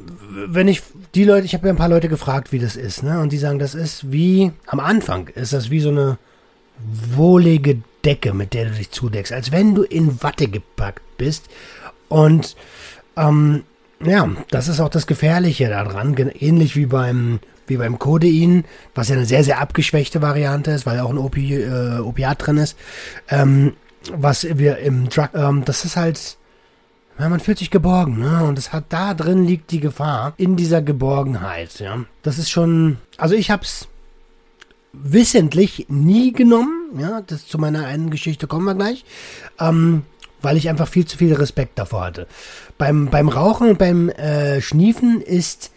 wenn 0.48 0.68
ich 0.68 0.84
die 1.16 1.24
Leute, 1.24 1.46
ich 1.46 1.54
habe 1.54 1.68
ja 1.68 1.74
ein 1.74 1.78
paar 1.78 1.90
Leute 1.90 2.10
gefragt, 2.10 2.52
wie 2.52 2.60
das 2.60 2.76
ist, 2.76 3.04
ne? 3.04 3.22
Und 3.22 3.32
die 3.32 3.38
sagen, 3.38 3.58
das 3.58 3.74
ist 3.74 4.12
wie 4.12 4.52
am 4.68 4.82
Anfang 4.82 5.30
ist 5.30 5.54
das 5.54 5.70
wie 5.70 5.80
so 5.80 5.90
eine 5.90 6.18
wohlige 6.78 7.82
Decke, 8.04 8.34
mit 8.34 8.54
der 8.54 8.66
du 8.66 8.72
dich 8.72 8.92
zudeckst, 8.92 9.32
als 9.32 9.52
wenn 9.52 9.76
du 9.76 9.84
in 9.84 10.22
Watte 10.22 10.50
gepackt 10.50 11.18
bist. 11.18 11.46
Und 12.10 12.58
ähm, 13.16 13.64
ja, 14.04 14.30
das 14.52 14.68
ist 14.68 14.82
auch 14.82 14.90
das 14.90 15.08
Gefährliche 15.08 15.70
daran, 15.70 16.16
ähnlich 16.18 16.76
wie 16.76 16.86
beim 16.86 17.40
wie 17.68 17.78
beim 17.78 18.00
Codein, 18.00 18.66
was 18.96 19.10
ja 19.10 19.16
eine 19.16 19.26
sehr 19.26 19.44
sehr 19.46 19.62
abgeschwächte 19.62 20.22
Variante 20.22 20.72
ist, 20.72 20.86
weil 20.86 21.00
auch 21.00 21.12
ein 21.12 21.18
Opi, 21.18 21.56
äh, 21.56 22.00
Opiat 22.00 22.46
drin 22.46 22.58
ist. 22.58 22.76
Ähm, 23.30 23.74
was 24.12 24.46
wir 24.58 24.80
im 24.80 25.08
Drug, 25.08 25.30
ähm, 25.34 25.64
das 25.66 25.86
ist 25.86 25.96
halt 25.96 26.39
ja, 27.20 27.28
man 27.28 27.42
fühlt 27.42 27.60
sich 27.60 27.70
geborgen, 27.70 28.20
ne? 28.20 28.46
Und 28.46 28.58
es 28.58 28.72
hat 28.72 28.86
da 28.90 29.14
drin 29.14 29.46
liegt 29.46 29.72
die 29.72 29.82
Gefahr 29.82 30.34
in 30.38 30.56
dieser 30.56 30.82
Geborgenheit, 30.82 31.80
ja. 31.80 32.06
Das 32.24 32.38
ist 32.38 32.50
schon, 32.50 32.98
also 33.18 33.36
ich 33.36 33.52
hab's 33.52 33.90
wissentlich 34.94 35.88
nie 35.90 36.32
genommen, 36.32 36.98
ja. 36.98 37.22
Das 37.22 37.46
zu 37.46 37.58
meiner 37.58 37.86
einen 37.86 38.10
Geschichte 38.10 38.48
kommen 38.48 38.66
wir 38.66 38.76
gleich, 38.76 39.04
ähm, 39.60 40.04
weil 40.42 40.56
ich 40.56 40.70
einfach 40.70 40.88
viel 40.88 41.06
zu 41.06 41.18
viel 41.18 41.34
Respekt 41.34 41.78
davor 41.78 42.06
hatte. 42.06 42.28
Beim 42.78 43.10
beim 43.10 43.28
Rauchen 43.28 43.70
und 43.72 43.78
beim 43.78 44.08
äh, 44.10 44.62
Schniefen 44.62 45.20
ist 45.20 45.72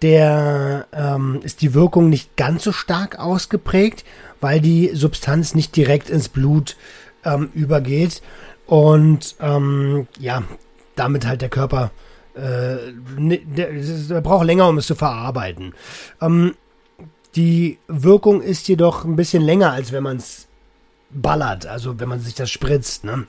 der 0.00 0.86
ähm, 0.92 1.40
ist 1.42 1.60
die 1.60 1.74
Wirkung 1.74 2.08
nicht 2.08 2.36
ganz 2.36 2.64
so 2.64 2.72
stark 2.72 3.18
ausgeprägt, 3.18 4.06
weil 4.40 4.60
die 4.60 4.92
Substanz 4.94 5.54
nicht 5.54 5.76
direkt 5.76 6.08
ins 6.08 6.30
Blut 6.30 6.76
ähm, 7.24 7.50
übergeht. 7.52 8.22
Und 8.66 9.36
ähm, 9.40 10.06
ja, 10.18 10.42
damit 10.98 11.26
halt 11.26 11.42
der 11.42 11.48
Körper 11.48 11.90
äh, 12.34 12.92
der, 13.18 13.72
der, 13.72 14.20
braucht 14.20 14.46
länger, 14.46 14.68
um 14.68 14.78
es 14.78 14.86
zu 14.86 14.94
verarbeiten. 14.94 15.74
Ähm, 16.20 16.54
die 17.34 17.78
Wirkung 17.88 18.42
ist 18.42 18.68
jedoch 18.68 19.04
ein 19.04 19.16
bisschen 19.16 19.42
länger, 19.42 19.72
als 19.72 19.92
wenn 19.92 20.02
man 20.02 20.18
es 20.18 20.46
ballert, 21.10 21.66
also 21.66 21.98
wenn 21.98 22.08
man 22.08 22.20
sich 22.20 22.34
das 22.34 22.50
spritzt. 22.50 23.04
Ne? 23.04 23.26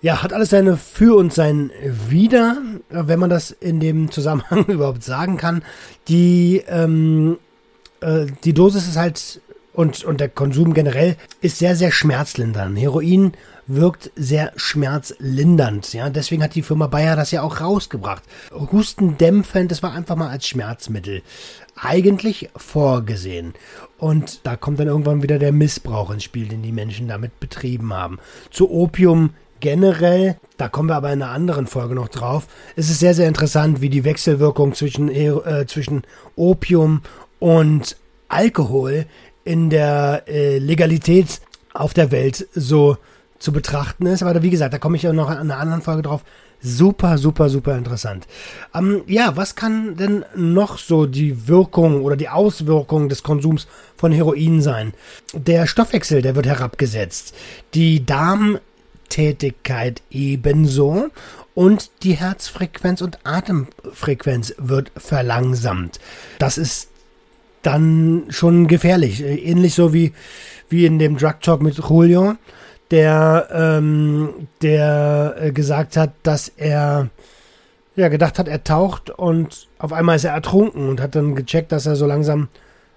Ja, 0.00 0.22
hat 0.22 0.32
alles 0.32 0.50
seine 0.50 0.76
Für 0.76 1.16
und 1.16 1.32
sein 1.32 1.70
Wider, 2.08 2.58
wenn 2.88 3.18
man 3.18 3.30
das 3.30 3.50
in 3.50 3.80
dem 3.80 4.10
Zusammenhang 4.10 4.64
überhaupt 4.68 5.02
sagen 5.02 5.36
kann. 5.36 5.62
Die, 6.06 6.62
ähm, 6.68 7.38
äh, 8.00 8.26
die 8.44 8.54
Dosis 8.54 8.86
ist 8.86 8.96
halt 8.96 9.40
und, 9.72 10.04
und 10.04 10.20
der 10.20 10.28
Konsum 10.28 10.74
generell 10.74 11.16
ist 11.40 11.58
sehr, 11.58 11.76
sehr 11.76 11.92
schmerzlindernd. 11.92 12.78
Heroin 12.78 13.32
wirkt 13.68 14.10
sehr 14.16 14.52
schmerzlindernd. 14.56 15.92
Ja, 15.92 16.10
deswegen 16.10 16.42
hat 16.42 16.54
die 16.54 16.62
Firma 16.62 16.86
Bayer 16.86 17.14
das 17.14 17.30
ja 17.30 17.42
auch 17.42 17.60
rausgebracht. 17.60 18.22
Hustendämpfend, 18.50 19.70
das 19.70 19.82
war 19.82 19.92
einfach 19.92 20.16
mal 20.16 20.30
als 20.30 20.46
Schmerzmittel 20.46 21.22
eigentlich 21.76 22.48
vorgesehen. 22.56 23.54
Und 23.98 24.40
da 24.44 24.56
kommt 24.56 24.80
dann 24.80 24.88
irgendwann 24.88 25.22
wieder 25.22 25.38
der 25.38 25.52
Missbrauch 25.52 26.10
ins 26.10 26.24
Spiel, 26.24 26.48
den 26.48 26.62
die 26.62 26.72
Menschen 26.72 27.08
damit 27.08 27.38
betrieben 27.40 27.92
haben. 27.92 28.18
Zu 28.50 28.70
Opium 28.70 29.34
generell, 29.60 30.36
da 30.56 30.68
kommen 30.68 30.88
wir 30.88 30.96
aber 30.96 31.12
in 31.12 31.22
einer 31.22 31.32
anderen 31.32 31.66
Folge 31.66 31.94
noch 31.94 32.08
drauf. 32.08 32.46
Es 32.76 32.90
ist 32.90 33.00
sehr, 33.00 33.14
sehr 33.14 33.28
interessant, 33.28 33.80
wie 33.80 33.90
die 33.90 34.04
Wechselwirkung 34.04 34.74
zwischen, 34.74 35.08
äh, 35.08 35.66
zwischen 35.66 36.02
Opium 36.36 37.02
und 37.38 37.96
Alkohol 38.28 39.06
in 39.44 39.70
der 39.70 40.24
äh, 40.26 40.58
Legalität 40.58 41.40
auf 41.72 41.94
der 41.94 42.10
Welt 42.10 42.48
so 42.54 42.96
zu 43.38 43.52
betrachten 43.52 44.06
ist. 44.06 44.22
Aber 44.22 44.42
wie 44.42 44.50
gesagt, 44.50 44.74
da 44.74 44.78
komme 44.78 44.96
ich 44.96 45.02
ja 45.02 45.12
noch 45.12 45.30
in 45.30 45.36
einer 45.36 45.58
anderen 45.58 45.82
Folge 45.82 46.02
drauf. 46.02 46.24
Super, 46.60 47.18
super, 47.18 47.48
super 47.48 47.78
interessant. 47.78 48.26
Ähm, 48.74 49.02
ja, 49.06 49.36
was 49.36 49.54
kann 49.54 49.96
denn 49.96 50.24
noch 50.34 50.78
so 50.78 51.06
die 51.06 51.46
Wirkung 51.46 52.02
oder 52.02 52.16
die 52.16 52.28
Auswirkung 52.28 53.08
des 53.08 53.22
Konsums 53.22 53.68
von 53.96 54.10
Heroin 54.10 54.60
sein? 54.60 54.92
Der 55.34 55.66
Stoffwechsel, 55.68 56.20
der 56.20 56.34
wird 56.34 56.46
herabgesetzt. 56.46 57.34
Die 57.74 58.04
Darm 58.04 58.58
Darmtätigkeit 59.08 60.02
ebenso 60.10 61.08
und 61.54 61.90
die 62.02 62.14
Herzfrequenz 62.14 63.00
und 63.00 63.18
Atemfrequenz 63.24 64.54
wird 64.58 64.92
verlangsamt. 64.96 65.98
Das 66.38 66.58
ist 66.58 66.88
dann 67.62 68.26
schon 68.28 68.68
gefährlich. 68.68 69.22
Ähnlich 69.22 69.74
so 69.74 69.92
wie, 69.92 70.12
wie 70.68 70.86
in 70.86 70.98
dem 70.98 71.16
Drug 71.16 71.40
Talk 71.40 71.62
mit 71.62 71.76
Julio, 71.76 72.36
der, 72.90 73.48
ähm, 73.52 74.48
der 74.62 75.36
äh, 75.38 75.52
gesagt 75.52 75.96
hat, 75.96 76.12
dass 76.22 76.48
er 76.48 77.10
ja, 77.96 78.08
gedacht 78.08 78.38
hat, 78.38 78.48
er 78.48 78.64
taucht 78.64 79.10
und 79.10 79.68
auf 79.78 79.92
einmal 79.92 80.16
ist 80.16 80.24
er 80.24 80.32
ertrunken 80.32 80.88
und 80.88 81.00
hat 81.00 81.16
dann 81.16 81.34
gecheckt, 81.34 81.72
dass 81.72 81.86
er 81.86 81.96
so 81.96 82.06
langsam 82.06 82.48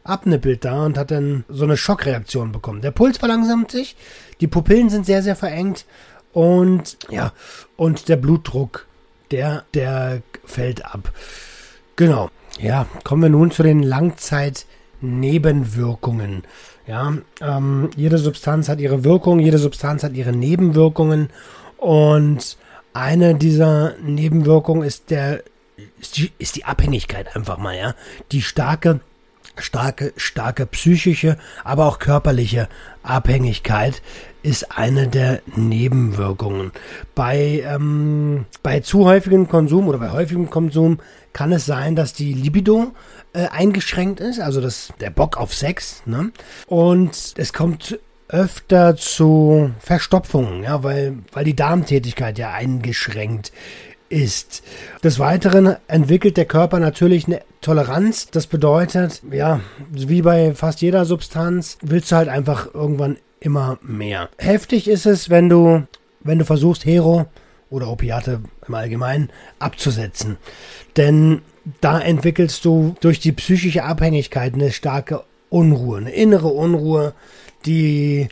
abnippelt 0.04 0.66
da 0.66 0.86
und 0.86 0.98
hat 0.98 1.12
dann 1.12 1.46
so 1.50 1.64
eine 1.64 1.78
Schockreaktion 1.78 2.52
bekommen. 2.52 2.82
Der 2.82 2.92
Puls 2.92 3.18
verlangsamt 3.18 3.72
sich, 3.72 3.96
die 4.42 4.48
Pupillen 4.48 4.90
sind 4.90 5.06
sehr, 5.06 5.24
sehr 5.24 5.36
verengt 5.36 5.86
und 6.34 6.98
ja, 7.10 7.34
und 7.78 8.10
der 8.10 8.16
Blutdruck, 8.16 8.88
der, 9.32 9.64
der 9.74 10.22
fällt 10.46 10.86
ab. 10.86 11.12
Genau. 11.96 12.30
Ja, 12.60 12.86
kommen 13.04 13.24
wir 13.24 13.30
nun 13.30 13.50
zu 13.52 13.64
den 13.64 13.82
Langzeitnebenwirkungen. 13.82 16.44
Ja, 16.92 17.14
ähm, 17.40 17.90
jede 17.96 18.18
Substanz 18.18 18.68
hat 18.68 18.82
ihre 18.82 19.06
Wirkung, 19.06 19.40
jede 19.40 19.60
Substanz 19.60 20.04
hat 20.04 20.12
ihre 20.12 20.34
Nebenwirkungen 20.34 21.30
und 21.78 22.58
eine 22.92 23.34
dieser 23.34 23.94
Nebenwirkungen 24.04 24.84
ist 24.84 25.10
der 25.10 25.42
ist 26.02 26.18
die, 26.18 26.34
ist 26.38 26.58
die 26.58 26.66
Abhängigkeit 26.66 27.34
einfach 27.34 27.58
mal, 27.58 27.78
ja. 27.78 27.96
Die 28.34 28.42
starke, 28.42 29.00
starke, 29.56 30.12
starke 30.18 30.66
psychische, 30.66 31.38
aber 31.64 31.86
auch 31.86 31.98
körperliche 31.98 32.68
Abhängigkeit 33.04 34.02
ist 34.44 34.78
eine 34.78 35.08
der 35.08 35.42
Nebenwirkungen. 35.56 36.72
Bei, 37.16 37.64
ähm, 37.66 38.46
bei 38.64 38.80
zu 38.80 39.06
häufigem 39.06 39.48
Konsum 39.48 39.88
oder 39.88 40.00
bei 40.00 40.12
häufigem 40.12 40.50
Konsum 40.50 41.00
kann 41.34 41.52
es 41.52 41.66
sein, 41.66 41.96
dass 41.96 42.14
die 42.14 42.34
Libido 42.34 42.92
äh, 43.34 43.48
eingeschränkt 43.48 44.20
ist, 44.20 44.40
also 44.40 44.62
das, 44.62 44.94
der 45.00 45.10
Bock 45.10 45.38
auf 45.38 45.54
Sex. 45.54 46.04
Ne? 46.06 46.32
Und 46.68 47.34
es 47.38 47.54
kommt 47.54 48.00
öfter 48.28 48.96
zu 48.96 49.72
Verstopfungen, 49.80 50.64
ja, 50.64 50.84
weil, 50.84 51.18
weil 51.34 51.44
die 51.44 51.56
Darmtätigkeit 51.56 52.38
ja 52.38 52.52
eingeschränkt 52.52 53.52
ist. 54.10 54.64
Des 55.04 55.20
Weiteren 55.20 55.78
entwickelt 55.88 56.38
der 56.38 56.46
Körper 56.46 56.80
natürlich 56.80 57.28
eine 57.28 57.42
Toleranz. 57.62 58.28
Das 58.32 58.48
bedeutet, 58.48 59.22
ja, 59.32 59.62
wie 59.90 60.22
bei 60.22 60.54
fast 60.54 60.82
jeder 60.82 61.06
Substanz, 61.06 61.78
willst 61.82 62.12
du 62.12 62.18
halt 62.18 62.30
einfach 62.30 62.74
irgendwann 62.74 63.18
immer 63.42 63.78
mehr. 63.82 64.30
Heftig 64.38 64.88
ist 64.88 65.06
es, 65.06 65.30
wenn 65.30 65.50
du, 65.50 65.84
wenn 66.22 66.40
du 66.40 66.46
versuchst, 66.46 66.86
Hero 66.86 67.26
oder 67.70 67.90
Opiate 67.90 68.42
im 68.68 68.74
Allgemeinen 68.74 69.30
abzusetzen. 69.60 70.38
Denn 70.96 71.42
da 71.82 72.00
entwickelst 72.00 72.64
du 72.64 72.96
durch 73.02 73.20
die 73.20 73.32
psychische 73.34 73.84
Abhängigkeit 73.84 74.54
eine 74.54 74.72
starke 74.72 75.24
Unruhe, 75.50 75.98
eine 75.98 76.12
innere 76.12 76.48
Unruhe, 76.48 77.14
die, 77.66 78.30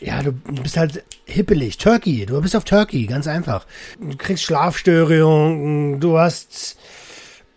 ja, 0.00 0.22
du 0.22 0.32
bist 0.32 0.76
halt 0.76 1.04
hippelig. 1.26 1.78
Turkey, 1.78 2.24
du 2.26 2.40
bist 2.40 2.56
auf 2.56 2.64
Turkey, 2.64 3.06
ganz 3.06 3.26
einfach. 3.26 3.66
Du 4.00 4.16
kriegst 4.16 4.44
Schlafstörungen, 4.44 6.00
du 6.00 6.18
hast 6.18 6.78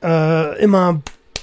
äh, 0.03 0.61
immer 0.61 1.01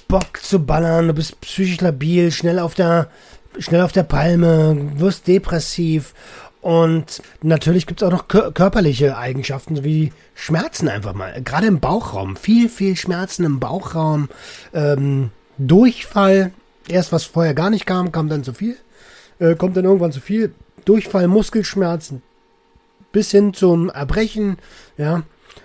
Bock 0.09 0.42
zu 0.42 0.64
ballern, 0.64 1.09
du 1.09 1.14
bist 1.14 1.40
psychisch 1.40 1.80
labil, 1.80 2.30
schnell 2.33 2.59
auf 2.59 2.75
der, 2.75 3.09
schnell 3.58 3.82
auf 3.82 3.92
der 3.92 4.02
Palme, 4.02 4.76
wirst 4.96 5.26
depressiv 5.26 6.14
und 6.60 7.22
natürlich 7.42 7.86
gibt 7.86 8.02
es 8.02 8.08
auch 8.08 8.12
noch 8.12 8.28
körperliche 8.28 9.16
Eigenschaften, 9.16 9.84
wie 9.84 10.12
Schmerzen 10.34 10.88
einfach 10.88 11.14
mal. 11.14 11.40
Gerade 11.42 11.66
im 11.66 11.80
Bauchraum. 11.80 12.36
Viel, 12.36 12.68
viel 12.68 12.96
Schmerzen 12.96 13.44
im 13.44 13.60
Bauchraum. 13.60 14.28
Ähm, 14.74 15.30
Durchfall. 15.56 16.50
Erst 16.88 17.12
was 17.12 17.24
vorher 17.24 17.54
gar 17.54 17.70
nicht 17.70 17.86
kam, 17.86 18.12
kam 18.12 18.28
dann 18.28 18.44
zu 18.44 18.52
viel 18.52 18.76
äh, 19.38 19.54
kommt 19.54 19.76
dann 19.76 19.84
irgendwann 19.84 20.12
zu 20.12 20.20
viel. 20.20 20.54
Durchfall, 20.84 21.28
Muskelschmerzen 21.28 22.22
bis 23.12 23.30
hin 23.30 23.54
zum 23.54 23.90
Erbrechen, 23.90 24.59
ja. 24.96 25.22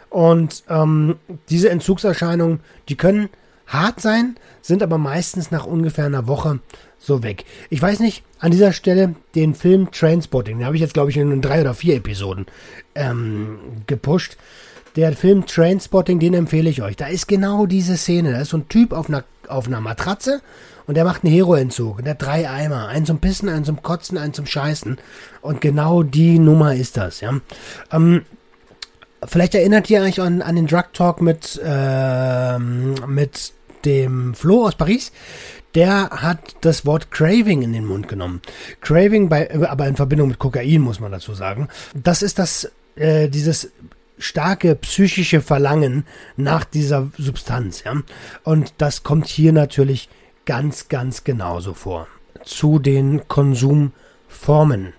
Und 0.10 0.64
ähm, 0.70 1.18
diese 1.50 1.70
Entzugserscheinungen, 1.70 2.60
die 2.88 2.96
können 2.96 3.30
hart 3.68 4.00
sein, 4.00 4.36
sind 4.62 4.84
aber 4.84 4.98
meistens 4.98 5.50
nach 5.50 5.66
ungefähr 5.66 6.06
einer 6.06 6.28
Woche 6.28 6.60
so 7.04 7.24
weg. 7.24 7.46
Ich 7.70 7.82
weiß 7.82 8.00
nicht, 8.00 8.24
an 8.40 8.52
dieser 8.52 8.72
Stelle 8.72 9.16
den 9.36 9.56
Film 9.56 9.92
Trainspotting, 9.92 10.60
den 10.60 10.66
habe 10.66 10.76
ich 10.76 10.82
jetzt, 10.82 10.94
glaube 10.94 11.12
ich, 11.12 11.18
in 11.18 11.42
drei 11.42 11.62
oder 11.62 11.74
vier 11.74 11.96
Episoden 11.96 12.46
ähm, 12.96 13.60
gepusht. 13.88 14.38
Der 14.96 15.14
Film 15.14 15.46
Trainspotting, 15.46 16.20
den 16.20 16.34
empfehle 16.34 16.70
ich 16.70 16.82
euch. 16.82 16.96
Da 16.96 17.08
ist 17.08 17.28
genau 17.28 17.66
diese 17.66 17.98
Szene. 17.98 18.32
Da 18.32 18.42
ist 18.42 18.50
so 18.50 18.58
ein 18.58 18.70
Typ 18.70 18.94
auf 18.94 19.10
einer, 19.10 19.24
auf 19.48 19.68
einer 19.68 19.82
Matratze 19.82 20.42
und 20.86 20.96
der 20.96 21.04
macht 21.04 21.24
einen 21.24 21.34
Heroentzug. 21.34 21.98
Und 21.98 22.06
der 22.06 22.12
hat 22.12 22.22
drei 22.22 22.50
Eimer. 22.50 22.88
Einen 22.88 23.06
zum 23.06 23.20
Pissen, 23.20 23.50
einen 23.50 23.66
zum 23.66 23.82
Kotzen, 23.82 24.18
einen 24.18 24.34
zum 24.34 24.46
Scheißen. 24.46 24.98
Und 25.42 25.62
genau 25.62 26.04
die 26.04 26.38
Nummer 26.38 26.76
ist 26.76 26.98
das, 26.98 27.22
ja. 27.22 27.40
Ähm, 27.92 28.22
vielleicht 29.26 29.56
erinnert 29.56 29.90
ihr 29.90 30.02
euch 30.02 30.22
an, 30.22 30.42
an 30.42 30.56
den 30.56 30.68
Drug 30.68 30.94
Talk 30.94 31.22
mit, 31.22 31.60
ähm, 31.66 32.94
mit 33.08 33.54
dem 33.86 34.36
Flo 34.36 34.68
aus 34.68 34.76
Paris. 34.76 35.12
Der 35.76 36.10
hat 36.12 36.56
das 36.62 36.86
Wort 36.86 37.12
Craving 37.12 37.62
in 37.64 37.74
den 37.74 37.86
Mund 37.86 38.08
genommen. 38.08 38.42
Craving 38.82 39.30
bei, 39.30 39.50
aber 39.70 39.88
in 39.88 39.96
Verbindung 39.96 40.30
mit 40.30 40.40
Kokain, 40.40 40.82
muss 40.82 41.00
man 41.00 41.12
dazu 41.12 41.34
sagen. 41.34 41.68
Das 41.96 42.22
ist 42.22 42.38
das, 42.40 42.72
äh, 42.96 43.28
dieses 43.28 43.72
starke 44.18 44.76
psychische 44.76 45.42
Verlangen 45.42 46.06
nach 46.38 46.64
dieser 46.64 47.12
Substanz, 47.18 47.84
ja. 47.84 48.02
Und 48.44 48.74
das 48.78 49.04
kommt 49.04 49.28
hier 49.28 49.52
natürlich 49.52 50.10
ganz, 50.46 50.88
ganz 50.88 51.24
genauso 51.24 51.74
vor. 51.74 52.08
Zu 52.44 52.80
den 52.80 53.28
Konsumformen. 53.28 54.94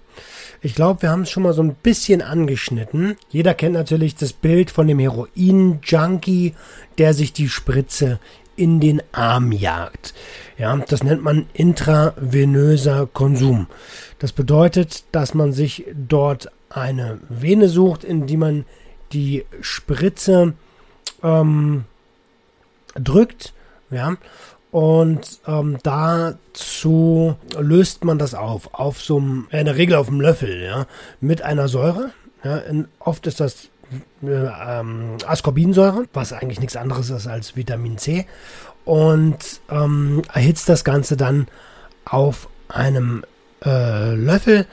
Ich 0.62 0.74
glaube, 0.74 1.02
wir 1.02 1.10
haben 1.10 1.22
es 1.22 1.30
schon 1.30 1.42
mal 1.42 1.52
so 1.52 1.62
ein 1.62 1.74
bisschen 1.74 2.22
angeschnitten. 2.22 3.16
Jeder 3.28 3.52
kennt 3.52 3.74
natürlich 3.74 4.16
das 4.16 4.32
Bild 4.32 4.70
von 4.70 4.86
dem 4.86 4.98
Heroin-Junkie, 4.98 6.54
der 6.96 7.12
sich 7.12 7.34
die 7.34 7.50
Spritze 7.50 8.18
in 8.56 8.80
den 8.80 9.02
Arm 9.12 9.52
jagt. 9.52 10.14
Ja, 10.58 10.76
das 10.76 11.02
nennt 11.02 11.22
man 11.22 11.46
intravenöser 11.52 13.08
Konsum. 13.12 13.66
Das 14.18 14.32
bedeutet, 14.32 15.04
dass 15.12 15.34
man 15.34 15.52
sich 15.52 15.84
dort 15.94 16.50
eine 16.70 17.18
Vene 17.28 17.68
sucht, 17.68 18.04
in 18.04 18.26
die 18.26 18.36
man 18.36 18.64
die 19.12 19.44
Spritze 19.60 20.54
ähm, 21.22 21.84
drückt, 22.94 23.52
ja, 23.90 24.16
und 24.74 25.38
ähm, 25.46 25.78
dazu 25.84 27.36
löst 27.56 28.04
man 28.04 28.18
das 28.18 28.34
auf, 28.34 28.74
auf 28.74 29.00
so 29.00 29.18
einem, 29.18 29.46
in 29.52 29.66
der 29.66 29.76
Regel 29.76 29.94
auf 29.94 30.08
einem 30.08 30.20
Löffel, 30.20 30.64
ja, 30.64 30.86
mit 31.20 31.42
einer 31.42 31.68
Säure. 31.68 32.10
Ja, 32.42 32.56
in, 32.56 32.88
oft 32.98 33.28
ist 33.28 33.38
das 33.38 33.68
ähm, 34.22 35.16
Ascorbinsäure, 35.26 36.06
was 36.12 36.32
eigentlich 36.32 36.60
nichts 36.60 36.76
anderes 36.76 37.10
ist 37.10 37.26
als 37.26 37.56
Vitamin 37.56 37.98
C. 37.98 38.26
Und 38.84 39.60
ähm, 39.70 40.22
erhitzt 40.32 40.68
das 40.68 40.84
Ganze 40.84 41.16
dann 41.16 41.46
auf 42.04 42.48
einem 42.68 43.24
äh, 43.64 44.14
Löffel 44.14 44.66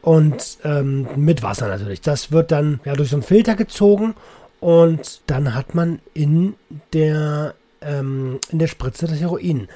und 0.00 0.58
ähm, 0.64 1.06
mit 1.16 1.42
Wasser 1.42 1.68
natürlich. 1.68 2.00
Das 2.00 2.32
wird 2.32 2.50
dann 2.50 2.80
ja 2.84 2.94
durch 2.94 3.10
so 3.10 3.16
einen 3.16 3.22
Filter 3.22 3.54
gezogen 3.54 4.14
und 4.60 5.22
dann 5.26 5.54
hat 5.54 5.74
man 5.74 6.00
in 6.12 6.54
der 6.92 7.54
ähm, 7.80 8.38
in 8.50 8.58
der 8.58 8.66
Spritze 8.66 9.06
das 9.06 9.20
Heroin. 9.20 9.68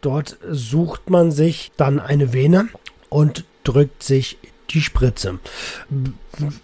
Dort 0.00 0.38
sucht 0.48 1.10
man 1.10 1.30
sich 1.30 1.72
dann 1.76 1.98
eine 1.98 2.32
Vene 2.32 2.68
und 3.08 3.44
drückt 3.64 4.02
sich 4.02 4.38
die 4.70 4.80
Spritze. 4.80 5.38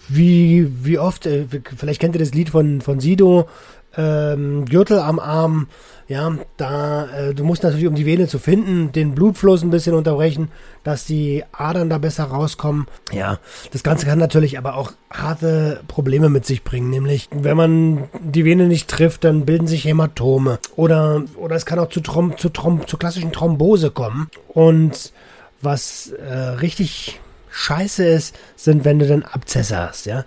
Wie, 0.09 0.69
wie 0.85 0.99
oft, 0.99 1.27
äh, 1.27 1.47
vielleicht 1.77 2.01
kennt 2.01 2.15
ihr 2.15 2.21
das 2.21 2.35
Lied 2.35 2.51
von, 2.51 2.81
von 2.81 3.01
Sido, 3.01 3.49
ähm, 3.97 4.67
Gürtel 4.67 4.99
am 4.99 5.19
Arm, 5.19 5.69
ja, 6.09 6.37
da, 6.57 7.09
äh, 7.09 7.35
du 7.35 7.43
musst 7.45 7.63
natürlich, 7.65 7.87
um 7.87 7.95
die 7.95 8.07
Vene 8.07 8.29
zu 8.29 8.39
finden, 8.39 8.93
den 8.93 9.15
Blutfluss 9.15 9.63
ein 9.63 9.71
bisschen 9.71 9.95
unterbrechen, 9.95 10.51
dass 10.85 11.05
die 11.05 11.43
Adern 11.51 11.91
da 11.91 11.99
besser 11.99 12.25
rauskommen. 12.25 12.87
Ja, 13.13 13.39
das 13.73 13.83
Ganze 13.83 14.07
kann 14.07 14.19
natürlich 14.19 14.57
aber 14.59 14.77
auch 14.77 14.93
harte 15.11 15.81
Probleme 15.89 16.29
mit 16.29 16.47
sich 16.47 16.63
bringen, 16.63 16.91
nämlich, 16.91 17.29
wenn 17.33 17.57
man 17.57 18.05
die 18.21 18.45
Vene 18.45 18.69
nicht 18.69 18.89
trifft, 18.89 19.25
dann 19.25 19.47
bilden 19.47 19.67
sich 19.67 19.85
Hämatome 19.85 20.59
oder, 20.77 21.25
oder 21.37 21.57
es 21.57 21.67
kann 21.67 21.79
auch 21.79 21.89
zu, 21.89 22.01
Trom, 22.01 22.39
zu, 22.39 22.51
Trom, 22.51 22.87
zu 22.87 22.99
klassischen 22.99 23.33
Thrombose 23.33 23.91
kommen 23.91 24.29
und 24.49 25.13
was 25.61 26.11
äh, 26.11 26.35
richtig 26.35 27.21
scheiße 27.57 28.05
ist, 28.05 28.37
sind, 28.55 28.85
wenn 28.85 28.99
du 28.99 29.07
dann 29.07 29.23
Abzesse 29.23 29.79
hast, 29.79 30.07
ja. 30.07 30.25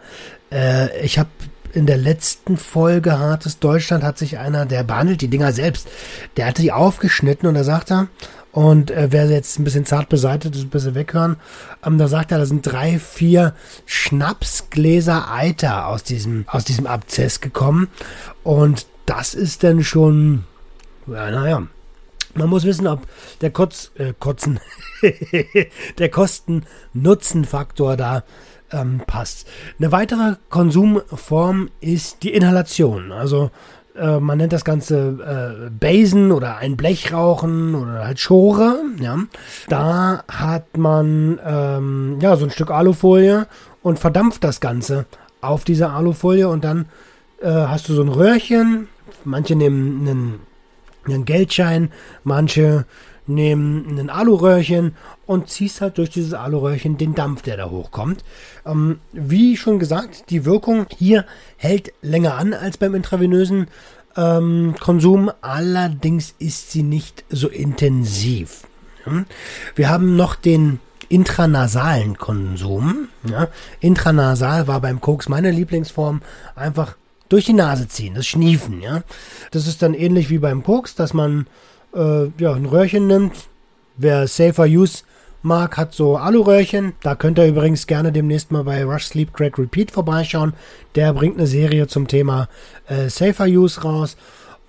Äh, 0.51 0.99
ich 1.01 1.19
habe 1.19 1.29
in 1.73 1.85
der 1.85 1.97
letzten 1.97 2.57
Folge 2.57 3.19
Hartes 3.19 3.59
Deutschland 3.59 4.03
hat 4.03 4.17
sich 4.17 4.39
einer, 4.39 4.65
der 4.65 4.83
behandelt 4.83 5.21
die 5.21 5.27
Dinger 5.27 5.53
selbst, 5.53 5.87
der 6.35 6.47
hatte 6.47 6.63
die 6.63 6.71
aufgeschnitten 6.71 7.47
und 7.47 7.53
da 7.53 7.63
sagt 7.63 7.91
er, 7.91 8.07
Und 8.51 8.89
äh, 8.89 9.11
wer 9.11 9.29
jetzt 9.29 9.59
ein 9.59 9.63
bisschen 9.63 9.85
zart 9.85 10.09
beseitigt 10.09 10.55
ist, 10.55 10.63
ein 10.63 10.69
bisschen 10.69 10.95
weghören, 10.95 11.35
ähm, 11.85 11.99
da 11.99 12.07
sagt 12.07 12.31
er, 12.31 12.39
da 12.39 12.47
sind 12.47 12.63
drei, 12.63 12.97
vier 12.97 13.53
Schnapsgläser 13.85 15.31
Eiter 15.31 15.85
aus 15.85 16.01
diesem, 16.01 16.45
aus 16.47 16.65
diesem 16.65 16.87
Abzess 16.87 17.41
gekommen. 17.41 17.89
Und 18.43 18.87
das 19.05 19.35
ist 19.35 19.63
dann 19.63 19.83
schon, 19.83 20.45
ja, 21.05 21.29
naja. 21.29 21.67
Man 22.39 22.49
muss 22.49 22.63
wissen, 22.63 22.87
ob 22.87 23.01
der 23.41 23.51
Kotz, 23.51 23.91
äh, 23.95 24.13
Kotzen, 24.17 24.59
der 25.99 26.09
Kosten-Nutzen-Faktor 26.09 27.97
da 27.97 28.23
ähm, 28.71 29.01
passt. 29.05 29.45
Eine 29.77 29.91
weitere 29.91 30.35
Konsumform 30.49 31.69
ist 31.81 32.23
die 32.23 32.33
Inhalation. 32.33 33.11
Also 33.11 33.51
äh, 33.97 34.21
man 34.21 34.37
nennt 34.37 34.53
das 34.53 34.63
Ganze 34.63 35.67
äh, 35.67 35.69
Basen 35.69 36.31
oder 36.31 36.57
ein 36.57 36.77
Blechrauchen 36.77 37.75
oder 37.75 38.05
halt 38.05 38.19
Schore. 38.19 38.77
Ja. 39.01 39.17
Da 39.67 40.23
hat 40.29 40.77
man 40.77 41.39
ähm, 41.45 42.19
ja 42.21 42.37
so 42.37 42.45
ein 42.45 42.51
Stück 42.51 42.71
Alufolie 42.71 43.47
und 43.83 43.99
verdampft 43.99 44.45
das 44.45 44.61
Ganze 44.61 45.05
auf 45.41 45.65
dieser 45.65 45.91
Alufolie 45.91 46.47
und 46.47 46.63
dann 46.63 46.85
äh, 47.41 47.49
hast 47.49 47.89
du 47.89 47.93
so 47.93 48.01
ein 48.01 48.09
Röhrchen. 48.09 48.87
Manche 49.25 49.55
nehmen 49.55 50.07
einen, 50.07 50.39
einen 51.11 51.25
Geldschein, 51.25 51.91
manche 52.23 52.85
nehmen 53.27 53.99
ein 53.99 54.09
Aluröhrchen 54.09 54.95
und 55.25 55.49
ziehst 55.49 55.81
halt 55.81 55.97
durch 55.99 56.09
dieses 56.09 56.33
Aluröhrchen 56.33 56.97
den 56.97 57.15
Dampf, 57.15 57.43
der 57.43 57.57
da 57.57 57.69
hochkommt. 57.69 58.23
Ähm, 58.65 58.99
wie 59.13 59.55
schon 59.55 59.79
gesagt, 59.79 60.29
die 60.29 60.45
Wirkung 60.45 60.87
hier 60.97 61.25
hält 61.57 61.93
länger 62.01 62.35
an 62.35 62.53
als 62.53 62.77
beim 62.77 62.95
intravenösen 62.95 63.67
ähm, 64.17 64.75
Konsum, 64.79 65.31
allerdings 65.41 66.33
ist 66.39 66.71
sie 66.71 66.83
nicht 66.83 67.23
so 67.29 67.47
intensiv. 67.47 68.63
Wir 69.75 69.89
haben 69.89 70.15
noch 70.15 70.35
den 70.35 70.79
intranasalen 71.07 72.17
Konsum. 72.17 73.09
Ja? 73.27 73.47
Intranasal 73.79 74.67
war 74.67 74.81
beim 74.81 75.01
Koks 75.01 75.29
meine 75.29 75.51
Lieblingsform. 75.51 76.21
Einfach 76.55 76.95
durch 77.29 77.45
die 77.45 77.53
Nase 77.53 77.87
ziehen, 77.87 78.15
das 78.15 78.27
Schniefen. 78.27 78.81
Ja? 78.81 79.03
Das 79.51 79.67
ist 79.67 79.81
dann 79.81 79.93
ähnlich 79.93 80.29
wie 80.29 80.39
beim 80.39 80.63
Koks, 80.63 80.95
dass 80.95 81.13
man 81.13 81.47
äh, 81.95 82.25
ja, 82.37 82.53
ein 82.53 82.65
Röhrchen 82.65 83.07
nimmt. 83.07 83.33
Wer 83.97 84.27
Safer 84.27 84.65
Use 84.65 85.03
mag, 85.41 85.77
hat 85.77 85.93
so 85.93 86.17
Aluröhrchen. 86.17 86.93
Da 87.01 87.15
könnt 87.15 87.39
ihr 87.39 87.47
übrigens 87.47 87.87
gerne 87.87 88.11
demnächst 88.11 88.51
mal 88.51 88.63
bei 88.63 88.83
Rush 88.83 89.05
Sleep 89.05 89.33
Crack 89.33 89.57
Repeat 89.57 89.91
vorbeischauen. 89.91 90.53
Der 90.95 91.13
bringt 91.13 91.37
eine 91.37 91.47
Serie 91.47 91.87
zum 91.87 92.07
Thema 92.07 92.49
äh, 92.87 93.09
Safer 93.09 93.45
Use 93.45 93.81
raus. 93.81 94.17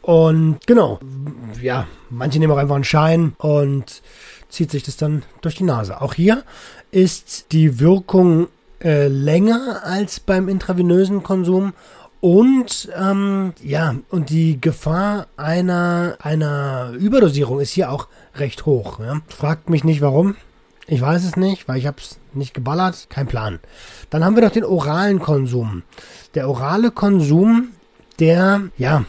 Und 0.03 0.59
genau, 0.67 0.99
ja, 1.61 1.87
manche 2.09 2.39
nehmen 2.39 2.53
auch 2.53 2.57
einfach 2.59 2.75
einen 2.75 2.85
Schein 2.85 3.35
und 3.39 4.03
zieht 4.49 4.71
sich 4.71 4.83
das 4.83 4.97
dann 4.97 5.23
durch 5.43 5.57
die 5.57 5.65
Nase. 5.65 6.01
Auch 6.01 6.15
hier 6.15 6.43
ist 6.91 7.53
die 7.53 7.79
Wirkung 7.81 8.49
äh, 8.83 9.09
länger 9.09 9.83
als 9.85 10.19
beim 10.21 10.49
intravenösen 10.49 11.23
Konsum 11.23 11.75
und 12.21 12.91
ähm, 12.97 13.55
ja, 13.63 13.95
und 14.11 14.29
die 14.29 14.61
Gefahr 14.61 15.27
einer, 15.37 16.17
einer 16.21 16.93
Überdosierung 16.99 17.61
ist 17.61 17.73
hier 17.73 17.91
auch 17.91 18.09
recht 18.35 18.67
hoch. 18.67 19.01
Ja? 19.01 19.21
Fragt 19.29 19.71
mich 19.71 19.85
nicht 19.85 20.03
warum. 20.03 20.37
Ich 20.87 21.01
weiß 21.01 21.25
es 21.25 21.37
nicht, 21.37 21.67
weil 21.69 21.79
ich 21.79 21.87
habe 21.87 21.99
es 21.99 22.19
nicht 22.35 22.53
geballert. 22.53 23.07
Kein 23.09 23.27
Plan. 23.27 23.59
Dann 24.11 24.25
haben 24.25 24.37
wir 24.37 24.43
noch 24.43 24.51
den 24.51 24.65
oralen 24.65 25.21
Konsum. 25.21 25.83
Der 26.35 26.49
orale 26.49 26.91
Konsum, 26.91 27.69
der, 28.19 28.63
ja, 28.77 29.05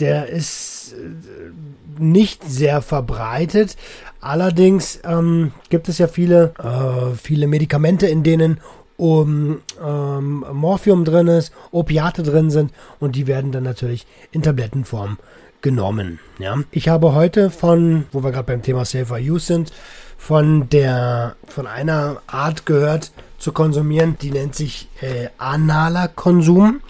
der 0.00 0.28
ist 0.28 0.94
äh, 0.94 2.02
nicht 2.02 2.42
sehr 2.48 2.82
verbreitet. 2.82 3.76
Allerdings 4.20 4.98
ähm, 5.04 5.52
gibt 5.68 5.88
es 5.88 5.98
ja 5.98 6.08
viele, 6.08 6.52
äh, 6.58 7.14
viele 7.16 7.46
Medikamente, 7.46 8.06
in 8.06 8.22
denen 8.22 8.60
um, 8.96 9.60
ähm, 9.84 10.44
Morphium 10.52 11.04
drin 11.04 11.28
ist, 11.28 11.52
Opiate 11.70 12.22
drin 12.22 12.50
sind 12.50 12.72
und 12.98 13.16
die 13.16 13.26
werden 13.26 13.52
dann 13.52 13.64
natürlich 13.64 14.06
in 14.32 14.42
Tablettenform 14.42 15.18
genommen. 15.60 16.18
Ja. 16.38 16.58
Ich 16.70 16.88
habe 16.88 17.14
heute 17.14 17.50
von, 17.50 18.06
wo 18.12 18.22
wir 18.22 18.30
gerade 18.30 18.46
beim 18.46 18.62
Thema 18.62 18.84
Safer 18.84 19.16
Use 19.16 19.46
sind, 19.46 19.72
von 20.16 20.68
der 20.70 21.36
von 21.46 21.66
einer 21.66 22.22
Art 22.26 22.66
gehört 22.66 23.12
zu 23.38 23.52
konsumieren, 23.52 24.16
die 24.20 24.30
nennt 24.30 24.54
sich 24.54 24.88
äh, 25.00 25.28
analer 25.38 26.08
Konsum. 26.08 26.80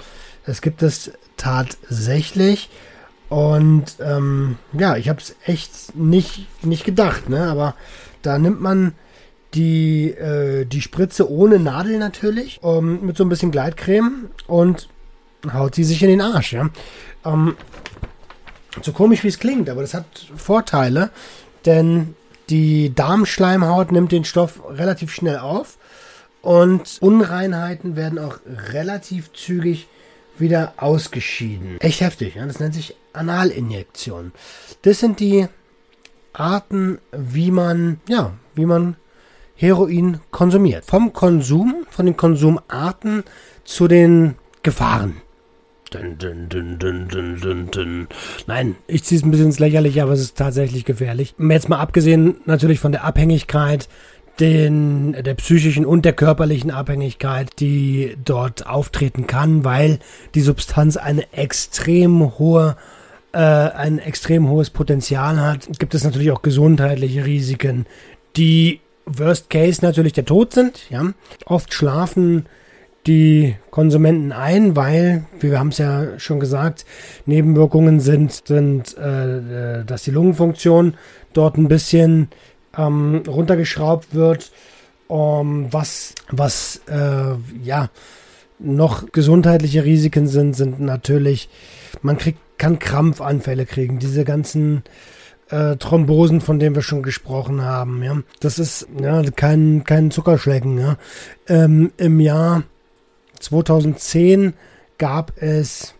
Das 0.45 0.63
gibt 0.63 0.83
es 0.83 1.13
tatsächlich. 1.37 2.71
Und 3.29 3.97
ähm, 4.01 4.57
ja, 4.73 4.97
ich 4.97 5.09
habe 5.09 5.21
es 5.21 5.35
echt 5.45 5.97
nicht, 5.97 6.47
nicht 6.65 6.85
gedacht, 6.85 7.29
ne? 7.29 7.49
Aber 7.49 7.75
da 8.23 8.39
nimmt 8.39 8.61
man 8.61 8.93
die, 9.57 10.11
äh, 10.11 10.65
die 10.67 10.83
Spritze 10.83 11.31
ohne 11.31 11.59
Nadel 11.59 11.99
natürlich, 11.99 12.61
ähm, 12.63 13.05
mit 13.05 13.17
so 13.17 13.25
ein 13.25 13.29
bisschen 13.29 13.51
Gleitcreme 13.51 14.31
und 14.47 14.89
haut 15.53 15.75
sie 15.75 15.85
sich 15.85 16.03
in 16.03 16.11
den 16.11 16.21
Arsch, 16.21 16.53
ja. 16.53 16.71
Ähm, 17.25 17.57
so 18.83 18.93
komisch 18.93 19.25
wie 19.25 19.29
es 19.29 19.39
klingt, 19.39 19.71
aber 19.71 19.81
das 19.81 19.95
hat 19.95 20.05
Vorteile, 20.37 21.11
denn 21.65 22.15
die 22.51 22.95
Darmschleimhaut 22.95 23.91
nimmt 23.91 24.13
den 24.13 24.25
Stoff 24.25 24.61
relativ 24.69 25.13
schnell 25.13 25.39
auf 25.39 25.79
und 26.43 26.99
Unreinheiten 27.01 27.97
werden 27.97 28.19
auch 28.19 28.39
relativ 28.73 29.33
zügig 29.33 29.89
wieder 30.39 30.75
ausgeschieden. 30.77 31.81
Echt 31.81 32.03
heftig, 32.03 32.35
ja? 32.35 32.45
das 32.47 32.61
nennt 32.61 32.75
sich 32.75 32.95
Analinjektion. 33.15 34.33
Das 34.83 35.01
sind 35.01 35.19
die 35.19 35.49
Arten, 36.35 36.99
wie 37.13 37.51
man, 37.51 38.01
ja, 38.09 38.35
wie 38.55 38.67
man 38.67 38.97
Heroin 39.57 40.21
konsumiert. 40.31 40.85
Vom 40.85 41.13
Konsum, 41.13 41.87
von 41.91 42.07
den 42.07 42.17
Konsumarten 42.17 43.25
zu 43.65 43.89
den 43.89 44.37
Gefahren. 44.63 45.17
Dun, 45.91 46.19
dun, 46.19 47.71
dun. 47.71 48.09
Nein, 48.47 48.77
ich 48.87 49.05
ziehe 49.05 49.19
es 49.19 49.25
ein 49.25 49.31
bisschen 49.31 49.47
ins 49.47 49.59
Lächerliche, 49.59 50.03
aber 50.03 50.13
es 50.13 50.21
ist 50.21 50.37
tatsächlich 50.37 50.85
gefährlich. 50.85 51.35
Jetzt 51.39 51.69
mal 51.69 51.79
abgesehen 51.79 52.37
natürlich 52.45 52.81
von 52.81 52.93
der 52.93 53.05
Abhängigkeit, 53.05 53.89
den, 54.41 55.13
der 55.13 55.35
psychischen 55.35 55.87
und 55.87 56.05
der 56.05 56.13
körperlichen 56.13 56.71
Abhängigkeit, 56.71 57.59
die 57.61 58.17
dort 58.23 58.67
auftreten 58.67 59.27
kann, 59.27 59.65
weil 59.65 60.01
die 60.35 60.43
Substanz 60.43 60.97
eine 60.97 61.33
extrem 61.33 62.39
hohe 62.39 62.77
äh, 63.33 63.39
ein 63.39 63.99
extrem 63.99 64.49
hohes 64.49 64.71
Potenzial 64.71 65.41
hat, 65.41 65.69
gibt 65.79 65.95
es 65.95 66.05
natürlich 66.05 66.33
auch 66.33 66.43
gesundheitliche 66.43 67.25
Risiken, 67.25 67.87
die 68.37 68.81
Worst 69.07 69.51
Case 69.51 69.85
natürlich 69.85 70.13
der 70.13 70.25
Tod 70.25 70.53
sind. 70.53 70.91
Ja, 70.91 71.13
oft 71.47 71.73
schlafen 71.73 72.47
die 73.07 73.55
Konsumenten 73.71 74.33
ein, 74.33 74.75
weil, 74.75 75.25
wie 75.39 75.51
wir 75.51 75.61
haben 75.61 75.69
es 75.69 75.79
ja 75.79 76.19
schon 76.19 76.41
gesagt, 76.41 76.85
Nebenwirkungen 77.25 78.01
sind, 78.01 78.43
sind 78.47 78.97
äh, 78.99 79.85
dass 79.85 80.03
die 80.03 80.11
Lungenfunktion 80.11 80.95
dort 81.33 81.57
ein 81.57 81.69
bisschen 81.69 82.29
ähm, 82.77 83.23
runtergeschraubt 83.27 84.15
wird, 84.15 84.51
um, 85.07 85.73
was, 85.73 86.15
was 86.31 86.81
äh, 86.89 87.37
ja 87.63 87.91
noch 88.59 89.13
gesundheitliche 89.13 89.85
Risiken 89.85 90.27
sind, 90.27 90.55
sind 90.55 90.81
natürlich, 90.81 91.49
man 92.03 92.19
kriegt, 92.19 92.41
kann 92.59 92.79
Krampfanfälle 92.79 93.67
kriegen, 93.67 93.99
diese 93.99 94.25
ganzen 94.25 94.83
äh, 95.51 95.77
Thrombosen, 95.77 96.41
von 96.41 96.59
denen 96.59 96.75
wir 96.75 96.83
schon 96.83 97.03
gesprochen 97.03 97.63
haben. 97.63 98.03
Ja, 98.03 98.21
das 98.41 98.59
ist 98.59 98.89
ja 99.01 99.23
kein 99.31 99.85
kein 99.85 100.11
Zuckerschlecken. 100.11 100.79
Ja, 100.79 100.97
ähm, 101.49 101.93
im 101.97 102.21
Jahr 102.21 102.65
2010 103.41 104.55
gab 104.99 105.33
es 105.41 105.95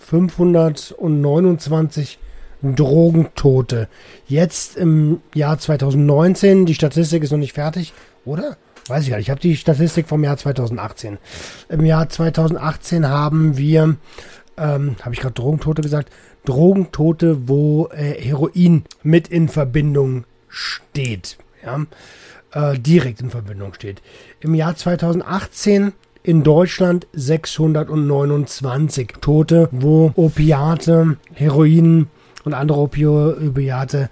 529 0.00 2.18
Drogentote. 2.62 3.88
Jetzt 4.26 4.76
im 4.76 5.20
Jahr 5.34 5.58
2019, 5.58 6.66
die 6.66 6.74
Statistik 6.74 7.22
ist 7.22 7.30
noch 7.30 7.38
nicht 7.38 7.52
fertig, 7.52 7.92
oder? 8.24 8.56
Weiß 8.86 9.04
ich 9.04 9.10
gar 9.10 9.16
nicht. 9.16 9.26
Ich 9.26 9.30
habe 9.30 9.40
die 9.40 9.56
Statistik 9.56 10.08
vom 10.08 10.24
Jahr 10.24 10.36
2018. 10.36 11.18
Im 11.68 11.84
Jahr 11.84 12.08
2018 12.08 13.08
haben 13.08 13.56
wir, 13.56 13.96
ähm, 14.56 14.96
habe 15.00 15.14
ich 15.14 15.20
gerade 15.20 15.34
Drogentote 15.34 15.82
gesagt, 15.82 16.10
Drogentote, 16.44 17.48
wo 17.48 17.88
äh, 17.88 18.20
Heroin 18.20 18.84
mit 19.02 19.28
in 19.28 19.48
Verbindung 19.48 20.24
steht. 20.48 21.38
Ja? 21.64 21.86
Äh, 22.52 22.78
direkt 22.78 23.20
in 23.20 23.30
Verbindung 23.30 23.74
steht. 23.74 24.02
Im 24.40 24.54
Jahr 24.54 24.76
2018 24.76 25.92
in 26.22 26.42
Deutschland 26.42 27.06
629 27.12 29.14
Tote, 29.20 29.68
wo 29.72 30.12
Opiate, 30.16 31.18
Heroin 31.34 32.08
und 32.44 32.54
andere 32.54 32.80
Opiate 32.80 34.08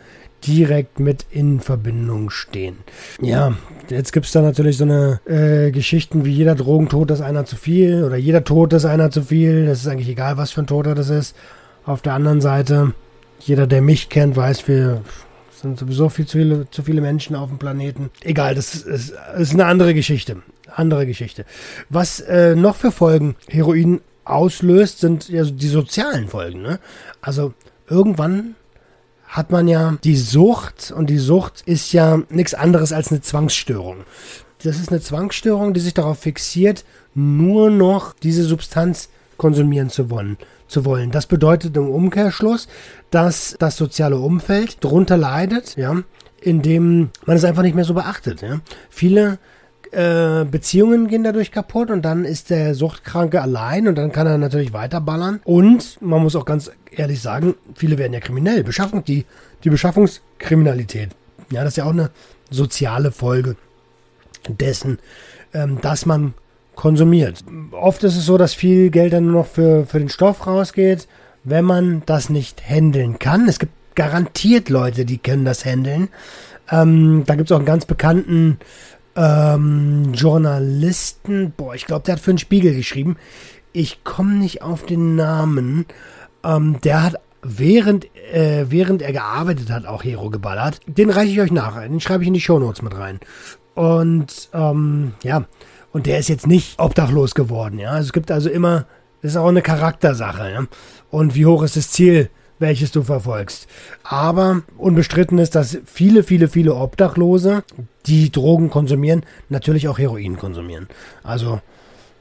direkt 0.47 1.01
mit 1.01 1.27
in 1.31 1.61
Verbindung 1.61 2.31
stehen. 2.31 2.79
Ja, 3.21 3.57
jetzt 3.89 4.13
gibt 4.13 4.27
es 4.27 4.33
da 4.33 4.43
natürlich 4.43 4.77
so 4.77 4.85
eine 4.85 5.21
äh, 5.25 5.71
Geschichten 5.71 6.25
wie 6.25 6.33
jeder 6.33 6.55
Drogentod 6.55 7.11
ist 7.11 7.21
einer 7.21 7.45
zu 7.45 7.57
viel 7.57 8.05
oder 8.05 8.17
jeder 8.17 8.45
Tod 8.45 8.73
ist 8.73 8.85
einer 8.85 9.11
zu 9.11 9.23
viel. 9.23 9.67
Das 9.67 9.81
ist 9.81 9.87
eigentlich 9.87 10.09
egal, 10.09 10.37
was 10.37 10.51
für 10.51 10.63
ein 10.63 10.67
Toter 10.67 10.95
das 10.95 11.11
ist. 11.11 11.37
Auf 11.85 12.03
der 12.03 12.15
anderen 12.15 12.41
Seite, 12.41 12.95
jeder, 13.41 13.67
der 13.67 13.83
mich 13.83 14.09
kennt, 14.09 14.37
weiß, 14.37 14.69
Es 14.69 15.61
sind 15.61 15.79
sowieso 15.79 16.09
viel 16.09 16.27
zu 16.27 16.39
viele, 16.39 16.71
zu 16.71 16.83
viele 16.83 17.01
Menschen 17.01 17.35
auf 17.37 17.49
dem 17.49 17.59
Planeten. 17.59 18.11
Egal, 18.23 18.55
das 18.55 18.75
ist, 18.75 19.15
ist 19.37 19.53
eine 19.53 19.67
andere 19.67 19.95
Geschichte. 19.95 20.43
Andere 20.75 21.07
Geschichte. 21.07 21.45
Was 21.89 22.21
äh, 22.21 22.55
noch 22.55 22.77
für 22.77 22.93
Folgen 22.93 23.37
Heroin 23.49 24.01
auslöst, 24.25 25.01
sind 25.01 25.29
ja 25.29 25.45
die 25.45 25.69
sozialen 25.69 26.29
Folgen. 26.29 26.63
Ne? 26.63 26.79
Also 27.21 27.53
irgendwann 27.89 28.55
hat 29.27 29.51
man 29.51 29.67
ja 29.67 29.97
die 30.05 30.17
Sucht 30.17 30.93
und 30.95 31.09
die 31.09 31.19
Sucht 31.19 31.63
ist 31.67 31.93
ja 31.93 32.23
nichts 32.29 32.55
anderes 32.55 32.93
als 32.93 33.11
eine 33.11 33.23
Zwangsstörung. 33.23 34.05
Das 34.63 34.79
ist 34.79 34.91
eine 34.91 35.01
Zwangsstörung, 35.01 35.75
die 35.75 35.81
sich 35.81 35.95
darauf 35.95 36.21
fixiert, 36.21 36.85
nur 37.15 37.71
noch 37.71 38.15
diese 38.15 38.45
Substanz 38.45 39.09
konsumieren 39.37 39.91
zu 39.91 40.11
wollen. 40.11 40.37
Zu 40.73 40.87
wollen. 40.87 41.11
Das 41.11 41.27
bedeutet 41.27 41.77
im 41.77 41.91
Umkehrschluss, 41.91 42.67
dass 43.11 43.57
das 43.59 43.77
soziale 43.77 44.17
Umfeld 44.17 44.83
drunter 44.83 45.19
leidet, 45.19 45.77
ja, 45.77 46.03
indem 46.41 47.11
man 47.27 47.37
es 47.37 47.45
einfach 47.45 47.61
nicht 47.61 47.75
mehr 47.75 47.85
so 47.85 47.93
beachtet. 47.93 48.41
Ja. 48.41 48.61
Viele 48.89 49.39
äh, 49.91 50.47
Beziehungen 50.47 51.09
gehen 51.09 51.25
dadurch 51.25 51.53
kaputt 51.53 51.91
und 51.91 52.01
dann 52.01 52.25
ist 52.25 52.49
der 52.49 52.75
Suchtkranke 52.75 53.43
allein 53.43 53.87
und 53.87 53.97
dann 53.97 54.13
kann 54.13 54.27
er 54.27 54.39
natürlich 54.39 54.73
weiterballern. 54.73 55.41
Und 55.45 56.01
man 56.01 56.23
muss 56.23 56.37
auch 56.37 56.47
ganz 56.47 56.71
ehrlich 56.91 57.21
sagen, 57.21 57.55
viele 57.75 57.99
werden 57.99 58.15
ja 58.15 58.21
kriminell. 58.21 58.65
Beschaffung, 58.65 59.05
die, 59.05 59.27
die 59.65 59.69
Beschaffungskriminalität. 59.69 61.11
Ja, 61.51 61.65
das 61.65 61.75
ist 61.75 61.77
ja 61.77 61.85
auch 61.85 61.91
eine 61.91 62.09
soziale 62.49 63.13
Folge 63.13 63.57
dessen, 64.49 65.01
ähm, 65.53 65.83
dass 65.83 66.07
man 66.07 66.33
konsumiert. 66.75 67.45
Oft 67.73 68.03
ist 68.05 68.17
es 68.17 68.27
so, 68.27 68.39
dass 68.39 68.55
viel 68.55 68.91
Geld 68.91 69.13
dann 69.13 69.27
nur 69.27 69.43
noch 69.43 69.47
für, 69.47 69.87
für 69.87 69.99
den 69.99 70.09
Stoff 70.09 70.47
rausgeht, 70.47 71.09
wenn 71.45 71.65
man 71.65 72.03
das 72.07 72.31
nicht 72.31 72.63
handeln 72.69 73.19
kann. 73.19 73.49
Es 73.49 73.59
gibt 73.59 73.73
garantiert 73.95 74.69
Leute, 74.69 75.05
die 75.05 75.19
können 75.19 75.45
das 75.45 75.65
handeln. 75.65 76.09
Ähm, 76.71 77.25
da 77.27 77.35
gibt 77.35 77.51
es 77.51 77.53
auch 77.53 77.59
einen 77.59 77.67
ganz 77.67 77.85
bekannten 77.85 78.59
ähm, 79.17 80.13
Journalisten, 80.15 81.53
boah, 81.57 81.75
ich 81.75 81.87
glaube, 81.87 82.05
der 82.05 82.15
hat 82.15 82.23
für 82.23 82.33
den 82.33 82.39
Spiegel 82.39 82.75
geschrieben. 82.75 83.17
Ich 83.73 84.05
komme 84.05 84.35
nicht 84.35 84.63
auf 84.63 84.87
den 84.87 85.17
Namen. 85.17 85.87
Ähm, 86.45 86.81
der 86.83 87.03
hat 87.03 87.17
während, 87.43 88.07
äh, 88.33 88.67
während 88.69 89.03
er 89.03 89.13
gearbeitet 89.13 89.71
hat, 89.71 89.87
auch 89.87 90.05
Hero 90.05 90.31
geballert. 90.31 90.81
Den 90.87 91.11
reiche 91.11 91.33
ich 91.33 91.41
euch 91.41 91.53
nach. 91.53 91.81
Den 91.83 92.01
schreibe 92.01 92.23
ich 92.23 92.29
in 92.29 92.35
die 92.35 92.41
Shownotes 92.41 92.83
mit 92.83 92.97
rein. 92.97 93.21
Und 93.75 94.51
ähm, 94.53 95.15
ja, 95.23 95.45
und 95.93 96.07
der 96.07 96.19
ist 96.19 96.29
jetzt 96.29 96.47
nicht 96.47 96.79
obdachlos 96.79 97.35
geworden. 97.35 97.79
Ja, 97.79 97.99
es 97.99 98.13
gibt 98.13 98.31
also 98.31 98.51
immer, 98.51 98.87
das 99.21 99.33
ist 99.33 99.37
auch 99.37 99.49
eine 99.49 99.63
Charaktersache. 99.63 100.51
Ja? 100.51 100.65
Und 101.11 101.35
wie 101.35 101.47
hoch 101.47 101.63
ist 101.63 101.77
das 101.77 101.91
Ziel? 101.91 102.31
welches 102.63 102.93
du 102.93 103.03
verfolgst. 103.03 103.69
Aber 104.05 104.63
unbestritten 104.79 105.39
ist, 105.39 105.55
dass 105.55 105.79
viele, 105.85 106.23
viele, 106.23 106.49
viele 106.49 106.75
Obdachlose, 106.75 107.65
die 108.07 108.33
Drogen 108.33 108.71
konsumieren, 108.71 109.27
natürlich 109.51 109.89
auch 109.89 109.99
Heroin 109.99 110.39
konsumieren. 110.39 110.89
Also 111.23 111.61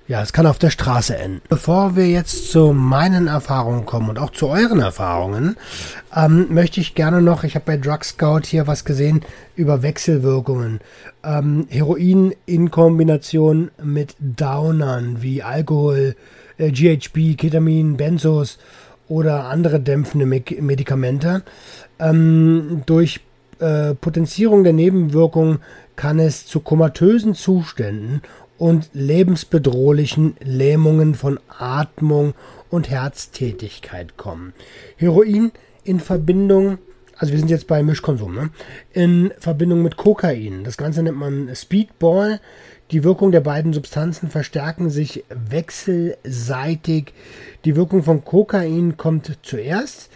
ja, 0.08 0.22
es 0.22 0.34
kann 0.34 0.46
auf 0.46 0.60
der 0.60 0.72
Straße 0.72 1.16
enden. 1.16 1.42
Bevor 1.48 1.96
wir 1.96 2.08
jetzt 2.08 2.52
zu 2.52 2.74
meinen 2.74 3.28
Erfahrungen 3.28 3.86
kommen 3.86 4.10
und 4.10 4.20
auch 4.20 4.32
zu 4.32 4.48
euren 4.50 4.80
Erfahrungen, 4.80 5.56
ähm, 6.16 6.48
möchte 6.50 6.82
ich 6.82 6.96
gerne 6.96 7.22
noch, 7.22 7.44
ich 7.44 7.56
habe 7.56 7.66
bei 7.66 7.78
Drug 7.78 8.04
Scout 8.04 8.42
hier 8.46 8.68
was 8.68 8.84
gesehen 8.84 9.22
über 9.56 9.84
Wechselwirkungen. 9.84 10.80
Ähm, 11.24 11.68
Heroin 11.70 12.34
in 12.46 12.72
Kombination 12.72 13.72
mit 13.82 14.16
Downern 14.20 15.22
wie 15.22 15.44
Alkohol, 15.44 16.16
äh, 16.58 16.72
GHB, 16.72 17.38
Ketamin, 17.38 17.96
Benzos 17.96 18.58
oder 19.08 19.46
andere 19.46 19.80
dämpfende 19.80 20.26
Medikamente. 20.26 21.44
Ähm, 22.00 22.84
durch 22.86 23.22
äh, 23.60 23.94
Potenzierung 23.94 24.64
der 24.64 24.74
Nebenwirkungen 24.74 25.60
kann 25.96 26.20
es 26.20 26.48
zu 26.48 26.62
komatösen 26.62 27.36
Zuständen 27.36 28.22
und 28.62 28.92
lebensbedrohlichen 28.94 30.36
Lähmungen 30.40 31.16
von 31.16 31.40
Atmung 31.48 32.36
und 32.70 32.92
Herztätigkeit 32.92 34.18
kommen. 34.18 34.54
Heroin 34.98 35.52
in 35.84 36.00
Verbindung, 36.00 36.78
also 37.18 37.34
wir 37.34 37.40
sind 37.40 37.50
jetzt 37.50 37.66
bei 37.66 37.82
Mischkonsum, 37.82 38.36
ne? 38.36 38.52
in 38.94 39.34
Verbindung 39.40 39.82
mit 39.82 39.98
Kokain. 39.98 40.64
Das 40.64 40.78
Ganze 40.78 41.02
nennt 41.02 41.18
man 41.18 41.50
Speedball. 41.56 42.40
Die 42.92 43.04
Wirkung 43.04 43.32
der 43.32 43.42
beiden 43.42 43.74
Substanzen 43.74 44.30
verstärken 44.30 44.92
sich 44.92 45.24
wechselseitig. 45.30 47.14
Die 47.66 47.76
Wirkung 47.76 48.04
von 48.04 48.24
Kokain 48.24 48.96
kommt 48.96 49.40
zuerst. 49.42 50.12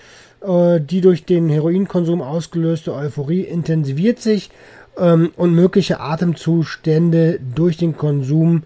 Äh, 0.45 0.81
die 0.81 1.01
durch 1.01 1.25
den 1.25 1.49
Heroinkonsum 1.49 2.21
ausgelöste 2.21 2.93
Euphorie 2.93 3.41
intensiviert 3.41 4.19
sich 4.19 4.51
ähm, 4.97 5.31
und 5.35 5.53
mögliche 5.53 5.99
Atemzustände 5.99 7.39
durch 7.53 7.77
den 7.77 7.97
Konsum, 7.97 8.63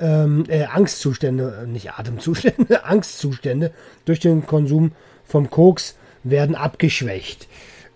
ähm, 0.00 0.44
äh, 0.48 0.64
Angstzustände, 0.64 1.66
nicht 1.66 1.92
Atemzustände, 1.92 2.84
Angstzustände 2.84 3.72
durch 4.04 4.20
den 4.20 4.46
Konsum 4.46 4.92
vom 5.24 5.50
Koks 5.50 5.96
werden 6.24 6.54
abgeschwächt. 6.54 7.48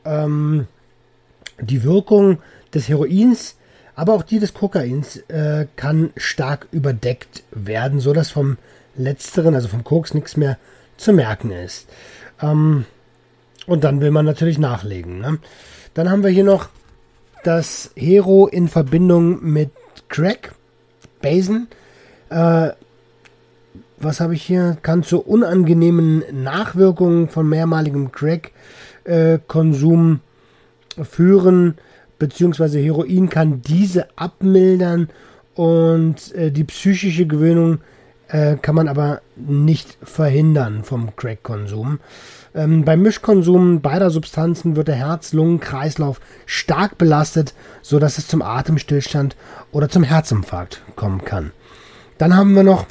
Ähm, 0.05 0.67
die 1.61 1.83
Wirkung 1.83 2.39
des 2.75 2.89
Heroins 2.89 3.57
aber 3.95 4.15
auch 4.15 4.23
die 4.23 4.39
des 4.39 4.55
Kokains 4.55 5.19
äh, 5.29 5.67
kann 5.77 6.11
stark 6.17 6.67
überdeckt 6.73 7.43
werden, 7.51 8.01
so 8.01 8.13
dass 8.13 8.31
vom 8.31 8.57
letzteren, 8.97 9.55
also 9.55 9.69
vom 9.69 9.85
Koks, 9.85 10.15
nichts 10.15 10.37
mehr 10.37 10.59
zu 10.97 11.13
merken 11.13 11.51
ist. 11.51 11.89
Ähm, 12.41 12.87
und 13.67 13.85
dann 13.85 14.01
will 14.01 14.11
man 14.11 14.25
natürlich 14.25 14.59
nachlegen. 14.59 15.21
Ne? 15.21 15.39
Dann 15.95 16.11
haben 16.11 16.23
wir 16.23 16.31
hier 16.31 16.45
noch 16.45 16.69
das 17.43 17.91
Hero 17.97 18.47
in 18.47 18.69
Verbindung 18.69 19.43
mit 19.43 19.71
Crack, 20.09 20.55
Basen. 21.21 21.67
Äh, 22.31 22.71
was 23.99 24.21
habe 24.21 24.35
ich 24.35 24.43
hier? 24.43 24.79
Kann 24.83 25.03
zu 25.03 25.21
unangenehmen 25.21 26.23
Nachwirkungen 26.33 27.29
von 27.29 27.49
mehrmaligem 27.49 28.13
Crack-Konsum 28.13 30.21
äh, 30.97 31.05
führen 31.05 31.75
beziehungsweise 32.23 32.79
Heroin 32.79 33.29
kann 33.29 33.63
diese 33.63 34.07
abmildern 34.17 35.09
und 35.57 36.33
äh, 36.37 36.53
die 36.53 36.63
psychische 36.63 37.27
Gewöhnung 37.27 37.81
äh, 38.29 38.55
kann 38.63 38.77
man 38.77 38.87
aber 38.87 39.23
nicht 39.35 39.99
verhindern 40.05 40.85
vom 40.85 41.17
Crack-Konsum. 41.17 41.99
Ähm, 42.55 42.85
beim 42.85 43.03
Mischkonsum 43.03 43.81
beider 43.81 44.11
Substanzen 44.11 44.77
wird 44.77 44.89
der 44.89 44.97
Herz-Lungen-Kreislauf 44.97 46.21
stark 46.45 46.99
belastet, 46.99 47.55
sodass 47.81 48.19
es 48.19 48.29
zum 48.29 48.43
Atemstillstand 48.43 49.37
oder 49.71 49.89
zum 49.89 50.03
Herzinfarkt 50.03 50.83
kommen 50.95 51.25
kann. 51.25 51.53
Dann 52.19 52.37
haben 52.37 52.55
wir 52.55 52.63
noch 52.63 52.87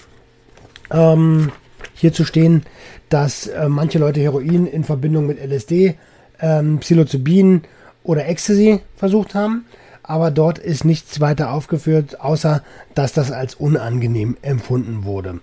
ähm, 0.90 1.52
hier 1.94 2.12
zu 2.12 2.26
stehen, 2.26 2.64
dass 3.10 3.48
äh, 3.48 3.70
manche 3.70 4.00
Leute 4.00 4.20
Heroin 4.20 4.66
in 4.66 4.84
Verbindung 4.84 5.28
mit 5.28 5.40
LSD, 5.40 5.96
ähm, 6.40 6.80
Psilocybin 6.80 7.62
oder 8.04 8.28
Ecstasy 8.28 8.82
versucht 8.96 9.36
haben, 9.36 9.66
aber 10.02 10.32
dort 10.32 10.58
ist 10.58 10.86
nichts 10.86 11.20
weiter 11.20 11.52
aufgeführt, 11.52 12.20
außer 12.20 12.64
dass 12.96 13.14
das 13.14 13.32
als 13.32 13.56
unangenehm 13.56 14.38
empfunden 14.42 15.04
wurde. 15.04 15.40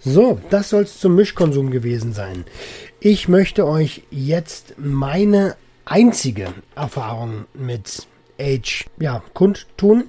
So, 0.00 0.38
das 0.50 0.70
soll 0.70 0.84
es 0.84 1.00
zum 1.00 1.16
Mischkonsum 1.16 1.72
gewesen 1.72 2.12
sein. 2.12 2.44
Ich 3.00 3.28
möchte 3.28 3.66
euch 3.66 4.04
jetzt 4.10 4.74
meine 4.78 5.56
einzige 5.84 6.48
Erfahrung 6.76 7.46
mit 7.52 8.06
Age 8.40 8.86
ja, 9.00 9.22
kundtun. 9.34 10.04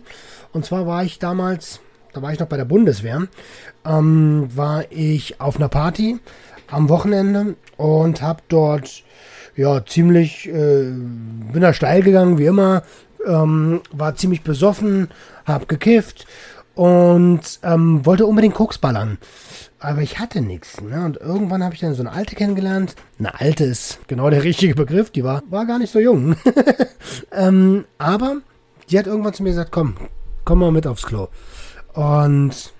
Und 0.54 0.64
zwar 0.64 0.86
war 0.86 1.04
ich 1.04 1.18
damals, 1.18 1.80
da 2.14 2.22
war 2.22 2.32
ich 2.32 2.40
noch 2.40 2.48
bei 2.48 2.58
der 2.58 2.66
Bundeswehr, 2.66 3.28
ähm, 3.84 4.50
war 4.56 4.92
ich 4.92 5.42
auf 5.42 5.56
einer 5.56 5.70
Party 5.70 6.20
am 6.68 6.88
Wochenende 6.90 7.56
und 7.78 8.22
habe 8.22 8.44
dort 8.48 9.04
ja, 9.56 9.84
ziemlich, 9.84 10.48
äh, 10.48 10.84
bin 10.84 11.62
da 11.62 11.74
steil 11.74 12.04
gegangen, 12.04 12.38
wie 12.38 12.46
immer, 12.46 12.84
ähm, 13.26 13.82
war 13.92 14.16
ziemlich 14.16 14.44
besoffen, 14.44 15.10
hab 15.46 15.68
gekifft 15.68 16.28
und 16.76 17.42
ähm, 17.64 18.06
wollte 18.06 18.28
unbedingt 18.28 18.54
Koks 18.54 18.78
ballern. 18.78 19.18
Aber 19.80 20.02
ich 20.02 20.20
hatte 20.20 20.42
nichts. 20.42 20.82
Ne? 20.82 21.06
Und 21.06 21.18
irgendwann 21.18 21.64
habe 21.64 21.74
ich 21.74 21.80
dann 21.80 21.94
so 21.94 22.02
eine 22.02 22.12
alte 22.12 22.36
kennengelernt. 22.36 22.96
Eine 23.18 23.40
alte 23.40 23.64
ist 23.64 24.00
genau 24.08 24.30
der 24.30 24.44
richtige 24.44 24.76
Begriff. 24.76 25.10
Die 25.10 25.24
war, 25.24 25.42
war 25.50 25.66
gar 25.66 25.80
nicht 25.80 25.92
so 25.92 26.00
jung. 26.00 26.36
ähm, 27.32 27.86
aber 27.98 28.38
die 28.90 29.00
hat 29.00 29.08
irgendwann 29.08 29.34
zu 29.34 29.44
mir 29.44 29.50
gesagt, 29.50 29.72
komm, 29.72 29.96
komm 30.44 30.60
mal 30.60 30.72
mit 30.72 30.86
aufs 30.86 31.06
Klo. 31.06 31.30
Und 31.94 32.74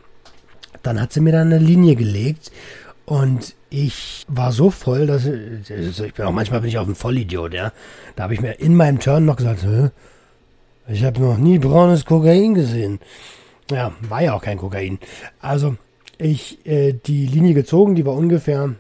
dann 0.84 1.00
hat 1.00 1.14
sie 1.14 1.22
mir 1.22 1.32
dann 1.32 1.54
eine 1.54 1.60
Linie 1.60 1.96
gelegt. 1.96 2.52
Und 3.06 3.56
ich 3.70 4.26
war 4.28 4.52
so 4.52 4.70
voll, 4.70 5.08
dass 5.08 5.26
ich, 5.26 5.70
ich 6.00 6.14
bin 6.14 6.26
auch 6.26 6.32
manchmal 6.32 6.62
bin 6.62 6.70
ich 6.70 6.78
auch 6.78 6.88
ein 6.88 6.96
Vollidiot, 6.96 7.54
ja. 7.54 7.72
Da 8.16 8.24
habe 8.24 8.34
ich 8.34 8.42
mir 8.42 8.60
in 8.60 8.76
meinem 8.76 9.00
Turn 9.00 9.26
noch 9.26 9.38
gesagt, 9.38 9.64
Hä? 9.64 9.90
ich 10.88 11.04
habe 11.04 11.22
noch 11.22 11.38
nie 11.38 11.60
braunes 11.60 12.06
Kokain 12.06 12.56
gesehen. 12.56 13.00
Ja, 13.72 13.94
war 14.02 14.22
ja 14.22 14.34
auch 14.34 14.42
kein 14.42 14.58
Kokain. 14.58 15.00
Also 15.40 15.78
ich 16.20 16.66
äh, 16.66 16.94
die 16.94 17.26
Linie 17.26 17.54
gezogen, 17.54 17.96
die 17.96 18.06
war 18.06 18.14
ungefähr, 18.14 18.76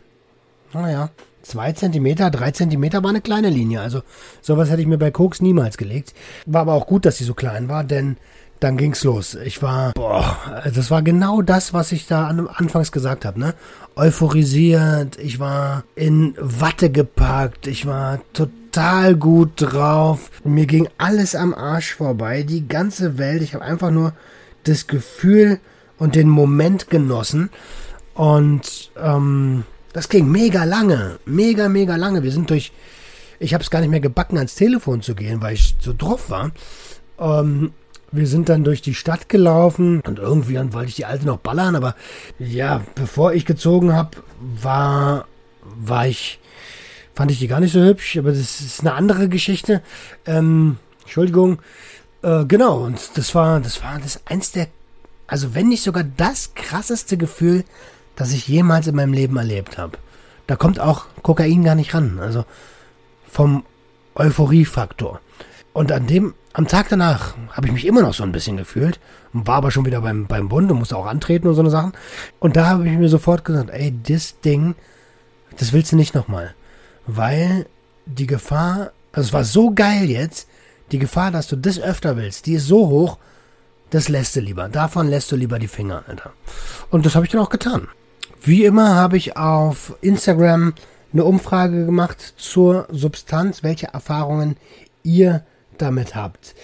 naja, 0.74 1.10
zwei 1.42 1.72
Zentimeter, 1.72 2.30
drei 2.30 2.52
Zentimeter 2.52 3.02
war 3.02 3.10
eine 3.10 3.22
kleine 3.22 3.50
Linie. 3.50 3.82
Also 3.82 4.02
sowas 4.42 4.70
hätte 4.70 4.82
ich 4.82 4.88
mir 4.88 4.98
bei 4.98 5.10
Koks 5.10 5.42
niemals 5.42 5.78
gelegt. 5.78 6.14
War 6.46 6.62
aber 6.62 6.74
auch 6.74 6.86
gut, 6.86 7.06
dass 7.06 7.18
sie 7.18 7.24
so 7.24 7.34
klein 7.34 7.70
war, 7.70 7.84
denn 7.84 8.18
dann 8.60 8.76
ging's 8.76 9.06
los. 9.06 9.36
Ich 9.36 9.62
war, 9.62 9.94
boah, 9.94 10.38
das 10.74 10.92
war 10.92 11.02
genau 11.02 11.42
das, 11.42 11.74
was 11.74 11.94
ich 11.94 12.08
da 12.08 12.28
an, 12.28 12.48
anfangs 12.48 12.92
gesagt 12.92 13.24
habe, 13.24 13.40
ne? 13.40 13.54
Euphorisiert, 13.96 15.18
ich 15.18 15.40
war 15.40 15.84
in 15.96 16.36
Watte 16.38 16.90
gepackt, 16.90 17.68
ich 17.68 17.86
war 17.86 18.20
total 18.34 19.16
gut 19.16 19.52
drauf. 19.56 20.30
Mir 20.44 20.66
ging 20.66 20.90
alles 20.98 21.36
am 21.36 21.54
Arsch 21.54 21.96
vorbei, 21.96 22.44
die 22.44 22.68
ganze 22.68 23.18
Welt. 23.18 23.42
Ich 23.42 23.54
habe 23.54 23.64
einfach 23.64 23.92
nur 23.92 24.14
das 24.66 24.88
Gefühl 24.88 25.60
und 26.00 26.16
den 26.16 26.30
Moment 26.30 26.90
genossen. 26.90 27.50
Und 28.14 28.92
ähm, 29.02 29.64
das 29.94 30.10
ging 30.10 30.30
mega 30.30 30.64
lange, 30.64 31.20
mega, 31.26 31.70
mega 31.70 31.96
lange. 31.96 32.24
Wir 32.24 32.32
sind 32.32 32.50
durch, 32.50 32.72
ich 33.40 33.54
habe 33.54 33.64
es 33.64 33.70
gar 33.70 33.82
nicht 33.82 33.90
mehr 33.90 34.00
gebacken, 34.00 34.38
ans 34.38 34.56
Telefon 34.56 35.02
zu 35.02 35.16
gehen, 35.16 35.42
weil 35.42 35.54
ich 35.54 35.76
so 35.80 35.94
drauf 35.96 36.30
war. 36.30 36.52
Ähm, 37.20 37.74
wir 38.12 38.28
sind 38.28 38.50
dann 38.50 38.64
durch 38.64 38.82
die 38.82 38.96
Stadt 38.96 39.30
gelaufen 39.30 40.02
und 40.02 40.20
irgendwie 40.20 40.56
wollte 40.74 40.90
ich 40.90 40.96
die 40.96 41.06
Alte 41.06 41.26
noch 41.26 41.38
ballern, 41.38 41.76
aber 41.76 41.96
ja, 42.40 42.84
bevor 42.96 43.34
ich 43.34 43.46
gezogen 43.46 43.94
habe, 43.94 44.18
war, 44.40 45.28
war 45.62 46.08
ich, 46.08 46.40
fand 47.14 47.30
ich 47.30 47.40
die 47.40 47.48
gar 47.48 47.60
nicht 47.60 47.74
so 47.74 47.82
hübsch, 47.82 48.18
aber 48.18 48.32
das 48.32 48.62
ist 48.62 48.82
eine 48.82 48.94
andere 48.94 49.30
Geschichte. 49.30 49.84
Ähm, 50.26 50.78
Entschuldigung. 51.02 51.60
Äh, 52.22 52.46
genau, 52.46 52.80
und 52.80 53.00
das 53.16 53.34
war, 53.36 53.60
das 53.60 53.82
war 53.84 54.00
das 54.00 54.22
eins 54.26 54.52
der, 54.52 54.68
also 55.30 55.56
wenn 55.56 55.70
nicht 55.70 55.84
sogar 55.84 56.04
das 56.04 56.54
krasseste 56.56 57.18
Gefühl, 57.18 57.64
das 58.16 58.34
ich 58.34 58.48
jemals 58.48 58.88
in 58.88 58.96
meinem 58.96 59.14
Leben 59.14 59.38
erlebt 59.38 59.78
habe. 59.78 59.98
Da 60.48 60.56
kommt 60.56 60.80
auch 60.80 61.06
Kokain 61.22 61.64
gar 61.64 61.76
nicht 61.76 61.94
ran. 61.94 62.20
Also 62.20 62.44
vom 63.30 63.64
Euphoriefaktor. 64.16 65.22
Und 65.72 65.92
an 65.92 66.08
dem, 66.08 66.34
am 66.54 66.68
Tag 66.68 66.90
danach 66.90 67.36
habe 67.52 67.68
ich 67.68 67.74
mich 67.74 67.86
immer 67.86 68.02
noch 68.02 68.14
so 68.14 68.24
ein 68.24 68.32
bisschen 68.32 68.58
gefühlt 68.58 69.00
war 69.34 69.56
aber 69.56 69.72
schon 69.72 69.86
wieder 69.86 70.02
beim, 70.02 70.26
beim 70.28 70.50
Bund 70.50 70.72
und 70.72 70.80
musste 70.80 70.98
auch 70.98 71.06
antreten 71.06 71.48
und 71.48 71.56
so 71.56 71.62
eine 71.62 71.70
Sachen. 71.70 71.94
Und 72.40 72.56
da 72.56 72.68
habe 72.68 72.88
ich 72.88 72.98
mir 72.98 73.10
sofort 73.10 73.46
gesagt, 73.46 73.70
ey, 73.70 73.94
das 74.08 74.40
Ding, 74.42 74.76
das 75.58 75.74
willst 75.74 75.92
du 75.92 75.96
nicht 75.96 76.16
nochmal. 76.16 76.56
Weil 77.06 77.68
die 78.06 78.28
Gefahr, 78.28 78.92
also 79.12 79.28
es 79.28 79.34
war 79.34 79.44
so 79.44 79.72
geil 79.72 80.10
jetzt, 80.10 80.48
die 80.92 81.00
Gefahr, 81.00 81.32
dass 81.32 81.48
du 81.48 81.56
das 81.56 81.80
öfter 81.80 82.18
willst, 82.18 82.48
die 82.48 82.54
ist 82.54 82.66
so 82.66 82.88
hoch, 82.88 83.18
das 83.90 84.10
lässt 84.10 84.36
du 84.36 84.40
lieber. 84.40 84.70
Davon 84.70 85.08
lässt 85.08 85.32
du 85.32 85.36
lieber 85.36 85.60
die 85.60 85.68
Finger, 85.68 86.04
Alter. 86.08 86.32
Und 86.90 87.06
das 87.06 87.16
habe 87.16 87.26
ich 87.26 87.32
dann 87.32 87.42
auch 87.42 87.50
getan. 87.50 87.88
Wie 88.42 88.66
immer 88.66 88.96
habe 88.96 89.18
ich 89.18 89.36
auf 89.36 89.96
Instagram 90.02 90.74
eine 91.12 91.24
Umfrage 91.24 91.86
gemacht 91.86 92.36
zur 92.38 92.88
Substanz, 92.90 93.64
welche 93.64 93.88
Erfahrungen 93.88 94.58
ihr 95.04 95.44
damit 95.78 96.16
habt. 96.16 96.56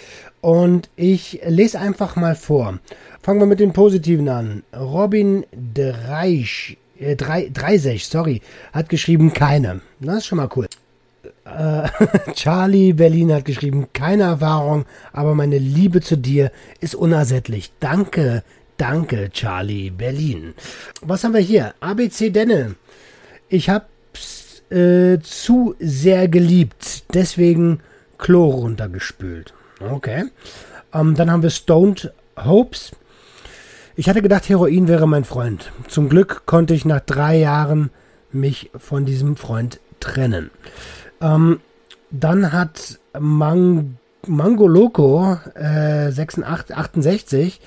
Und 0.41 0.89
ich 0.95 1.41
lese 1.45 1.79
einfach 1.79 2.15
mal 2.15 2.35
vor. 2.35 2.79
Fangen 3.21 3.39
wir 3.39 3.47
mit 3.47 3.59
den 3.59 3.73
Positiven 3.73 4.29
an. 4.29 4.63
Robin 4.77 5.45
Dreisch, 5.73 6.77
äh, 6.99 7.15
Dreisech, 7.15 8.05
sorry, 8.07 8.41
hat 8.71 8.89
geschrieben 8.89 9.33
keine. 9.33 9.81
Das 9.99 10.17
ist 10.17 10.25
schon 10.27 10.37
mal 10.37 10.49
cool. 10.55 10.67
Äh, 11.45 11.87
Charlie 12.33 12.93
Berlin 12.93 13.33
hat 13.33 13.45
geschrieben, 13.45 13.87
keine 13.93 14.23
Erfahrung, 14.23 14.85
aber 15.13 15.35
meine 15.35 15.57
Liebe 15.57 16.01
zu 16.01 16.17
dir 16.17 16.51
ist 16.81 16.95
unersättlich. 16.95 17.71
Danke, 17.79 18.43
Danke, 18.77 19.29
Charlie 19.31 19.89
Berlin. 19.89 20.53
Was 21.01 21.23
haben 21.23 21.33
wir 21.33 21.39
hier? 21.39 21.73
ABC 21.79 22.29
Denne. 22.29 22.75
Ich 23.47 23.69
hab's 23.69 24.63
äh, 24.69 25.19
zu 25.21 25.75
sehr 25.79 26.27
geliebt, 26.27 27.05
deswegen 27.13 27.79
Chlor 28.17 28.53
runtergespült. 28.55 29.53
Okay. 29.79 30.25
Ähm, 30.93 31.15
dann 31.15 31.31
haben 31.31 31.43
wir 31.43 31.51
Stoned 31.51 32.11
Hopes. 32.37 32.91
Ich 33.95 34.09
hatte 34.09 34.21
gedacht, 34.21 34.49
Heroin 34.49 34.89
wäre 34.89 35.07
mein 35.07 35.23
Freund. 35.23 35.71
Zum 35.87 36.09
Glück 36.09 36.45
konnte 36.45 36.73
ich 36.73 36.83
nach 36.83 36.99
drei 36.99 37.37
Jahren 37.37 37.91
mich 38.33 38.71
von 38.77 39.05
diesem 39.05 39.37
Freund 39.37 39.79
trennen. 40.01 40.51
Ähm, 41.21 41.59
dann 42.11 42.51
hat 42.51 42.99
Mang 43.19 43.97
Mango 44.27 44.67
äh, 45.55 46.11
86, 46.11 46.75
68 46.75 47.61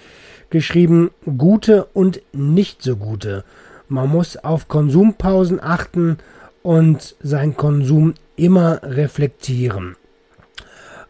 geschrieben 0.51 1.11
gute 1.37 1.85
und 1.85 2.21
nicht 2.33 2.83
so 2.83 2.97
gute. 2.97 3.45
Man 3.89 4.09
muss 4.09 4.37
auf 4.37 4.69
Konsumpausen 4.69 5.63
achten 5.63 6.19
und 6.63 7.17
seinen 7.23 7.57
Konsum 7.57 8.15
immer 8.37 8.81
reflektieren. 8.83 9.97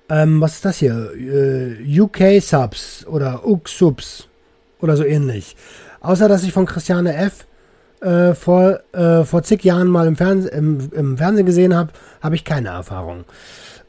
Ähm, 0.08 0.40
was 0.40 0.54
ist 0.54 0.64
das 0.64 0.78
hier? 0.78 1.12
Äh, 1.14 2.00
UK 2.00 2.42
Subs 2.42 3.04
oder 3.06 3.46
UK 3.46 3.68
Subs 3.68 4.28
oder 4.80 4.96
so 4.96 5.04
ähnlich. 5.04 5.56
Außer 6.00 6.28
dass 6.28 6.44
ich 6.44 6.52
von 6.52 6.66
Christiane 6.66 7.14
F. 7.14 7.46
Äh, 8.00 8.34
vor, 8.34 8.80
äh, 8.92 9.24
vor 9.24 9.42
zig 9.42 9.64
Jahren 9.64 9.88
mal 9.88 10.06
im, 10.06 10.16
Fernseh, 10.16 10.50
im, 10.50 10.90
im 10.92 11.18
Fernsehen 11.18 11.46
gesehen 11.46 11.74
habe, 11.74 11.92
habe 12.20 12.36
ich 12.36 12.44
keine 12.44 12.68
Erfahrung. 12.68 13.24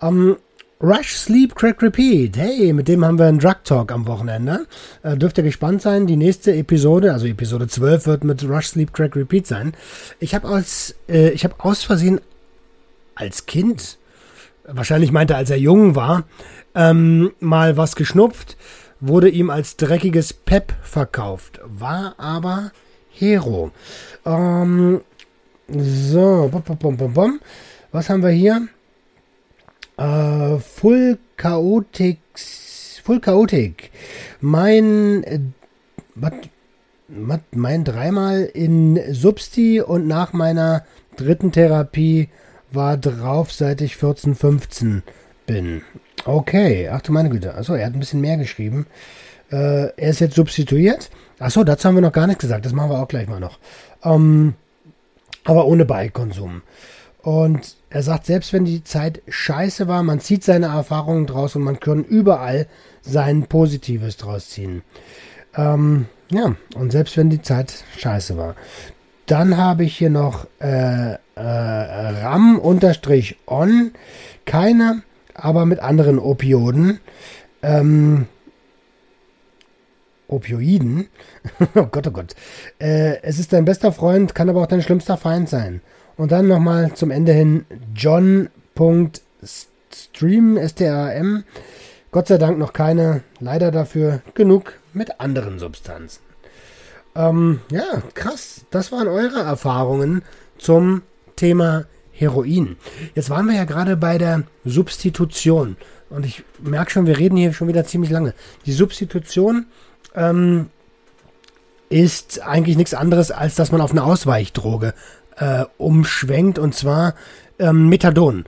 Ähm, 0.01 0.37
Rush, 0.81 1.17
Sleep, 1.17 1.55
Crack, 1.55 1.81
Repeat. 1.81 2.37
Hey, 2.37 2.71
mit 2.71 2.87
dem 2.87 3.03
haben 3.03 3.19
wir 3.19 3.25
einen 3.25 3.39
Drug 3.39 3.57
Talk 3.65 3.91
am 3.91 4.07
Wochenende. 4.07 4.65
Äh, 5.03 5.17
dürft 5.17 5.37
ihr 5.37 5.43
gespannt 5.43 5.81
sein. 5.81 6.07
Die 6.07 6.15
nächste 6.15 6.53
Episode, 6.55 7.11
also 7.11 7.27
Episode 7.27 7.67
12, 7.67 8.07
wird 8.07 8.23
mit 8.23 8.43
Rush, 8.47 8.67
Sleep, 8.67 8.93
Crack, 8.93 9.15
Repeat 9.15 9.45
sein. 9.45 9.73
Ich 10.19 10.33
habe 10.33 10.47
als, 10.47 10.95
äh, 11.09 11.31
ich 11.31 11.47
aus 11.59 11.83
Versehen 11.83 12.21
als 13.13 13.45
Kind, 13.45 13.97
wahrscheinlich 14.63 15.11
meinte 15.11 15.33
er, 15.33 15.39
als 15.39 15.49
er 15.49 15.57
jung 15.57 15.95
war, 15.95 16.23
ähm, 16.73 17.31
mal 17.41 17.75
was 17.75 17.97
geschnupft, 17.97 18.55
wurde 19.01 19.29
ihm 19.29 19.49
als 19.49 19.75
dreckiges 19.75 20.31
Pep 20.31 20.73
verkauft, 20.81 21.59
war 21.65 22.15
aber 22.17 22.71
Hero. 23.19 23.71
Ähm, 24.25 25.01
so, 25.67 26.49
bom, 26.51 26.63
bom, 26.77 26.97
bom, 26.97 27.13
bom. 27.13 27.39
was 27.91 28.09
haben 28.09 28.23
wir 28.23 28.29
hier? 28.29 28.67
Uh, 29.97 30.59
Full 30.59 31.19
Chaotic. 31.37 32.19
Full 33.03 33.19
Chaotic. 33.19 33.91
Mein. 34.39 35.23
Äh, 35.23 35.39
wat, 36.15 36.33
mein 37.51 37.83
dreimal 37.83 38.43
in 38.43 38.99
Substi 39.13 39.81
und 39.81 40.07
nach 40.07 40.31
meiner 40.33 40.85
dritten 41.17 41.51
Therapie 41.51 42.29
war 42.71 42.97
drauf, 42.97 43.51
seit 43.51 43.81
ich 43.81 43.97
14, 43.97 44.35
15 44.35 45.03
bin. 45.45 45.81
Okay, 46.25 46.89
ach 46.91 47.01
du 47.01 47.11
meine 47.11 47.29
Güte. 47.29 47.55
Achso, 47.55 47.73
er 47.73 47.87
hat 47.87 47.93
ein 47.93 47.99
bisschen 47.99 48.21
mehr 48.21 48.37
geschrieben. 48.37 48.85
Äh, 49.51 49.89
er 49.95 50.09
ist 50.09 50.19
jetzt 50.19 50.35
substituiert. 50.35 51.09
Achso, 51.39 51.63
dazu 51.63 51.87
haben 51.87 51.95
wir 51.95 52.01
noch 52.01 52.11
gar 52.11 52.27
nichts 52.27 52.41
gesagt. 52.41 52.65
Das 52.65 52.73
machen 52.73 52.91
wir 52.91 52.99
auch 52.99 53.07
gleich 53.07 53.27
mal 53.27 53.39
noch. 53.39 53.59
Ähm, 54.03 54.53
aber 55.45 55.65
ohne 55.65 55.85
Beikonsum. 55.85 56.61
Und 57.21 57.75
er 57.89 58.03
sagt, 58.03 58.25
selbst 58.25 58.53
wenn 58.53 58.65
die 58.65 58.83
Zeit 58.83 59.21
scheiße 59.27 59.87
war, 59.87 60.03
man 60.03 60.19
zieht 60.19 60.43
seine 60.43 60.67
Erfahrungen 60.67 61.27
draus 61.27 61.55
und 61.55 61.63
man 61.63 61.79
kann 61.79 62.03
überall 62.03 62.67
sein 63.01 63.43
Positives 63.47 64.17
draus 64.17 64.49
ziehen. 64.49 64.83
Ähm, 65.55 66.05
ja, 66.31 66.55
und 66.75 66.91
selbst 66.91 67.17
wenn 67.17 67.29
die 67.29 67.41
Zeit 67.41 67.83
scheiße 67.97 68.37
war. 68.37 68.55
Dann 69.25 69.57
habe 69.57 69.83
ich 69.83 69.97
hier 69.97 70.09
noch 70.09 70.47
äh, 70.59 71.13
äh, 71.13 71.17
RAM-on. 71.35 72.79
Keine, 74.45 75.01
aber 75.33 75.65
mit 75.65 75.79
anderen 75.79 76.19
Opioden. 76.19 76.99
Ähm, 77.61 78.27
Opioiden. 80.29 81.09
oh 81.75 81.85
Gott, 81.85 82.07
oh 82.07 82.11
Gott. 82.11 82.35
Äh, 82.79 83.21
es 83.21 83.39
ist 83.39 83.51
dein 83.53 83.65
bester 83.65 83.91
Freund, 83.91 84.33
kann 84.33 84.49
aber 84.49 84.61
auch 84.61 84.67
dein 84.67 84.81
schlimmster 84.81 85.17
Feind 85.17 85.49
sein. 85.49 85.81
Und 86.17 86.31
dann 86.31 86.47
nochmal 86.47 86.93
zum 86.93 87.11
Ende 87.11 87.33
hin 87.33 87.65
John.stream, 87.95 88.47
S-T-A-M. 90.57 91.43
Gott 92.11 92.27
sei 92.27 92.37
Dank 92.37 92.57
noch 92.57 92.73
keine, 92.73 93.21
leider 93.39 93.71
dafür 93.71 94.21
genug 94.33 94.73
mit 94.93 95.19
anderen 95.19 95.59
Substanzen. 95.59 96.21
Ähm, 97.15 97.61
ja, 97.71 98.01
krass. 98.13 98.65
Das 98.71 98.91
waren 98.91 99.07
eure 99.07 99.41
Erfahrungen 99.41 100.23
zum 100.57 101.03
Thema 101.35 101.85
Heroin. 102.11 102.77
Jetzt 103.15 103.29
waren 103.29 103.47
wir 103.47 103.55
ja 103.55 103.65
gerade 103.65 103.95
bei 103.95 104.17
der 104.17 104.43
Substitution. 104.65 105.77
Und 106.09 106.25
ich 106.25 106.43
merke 106.59 106.91
schon, 106.91 107.05
wir 107.05 107.17
reden 107.17 107.37
hier 107.37 107.53
schon 107.53 107.67
wieder 107.67 107.85
ziemlich 107.85 108.11
lange. 108.11 108.33
Die 108.65 108.71
Substitution 108.71 109.67
ähm, 110.15 110.69
ist 111.89 112.41
eigentlich 112.43 112.77
nichts 112.77 112.93
anderes, 112.93 113.31
als 113.31 113.55
dass 113.55 113.71
man 113.71 113.81
auf 113.81 113.91
eine 113.91 114.03
Ausweichdroge 114.03 114.93
äh, 115.37 115.65
umschwenkt 115.77 116.59
und 116.59 116.75
zwar 116.75 117.15
ähm, 117.57 117.89
Methadon. 117.89 118.45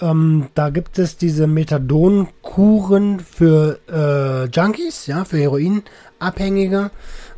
Ähm, 0.00 0.48
da 0.54 0.70
gibt 0.70 0.98
es 0.98 1.16
diese 1.16 1.46
Methadon-Kuren 1.46 3.20
für 3.20 3.78
äh, 3.90 4.48
Junkies, 4.50 5.06
ja, 5.06 5.24
für 5.24 5.38
Heroinabhängige. 5.38 6.90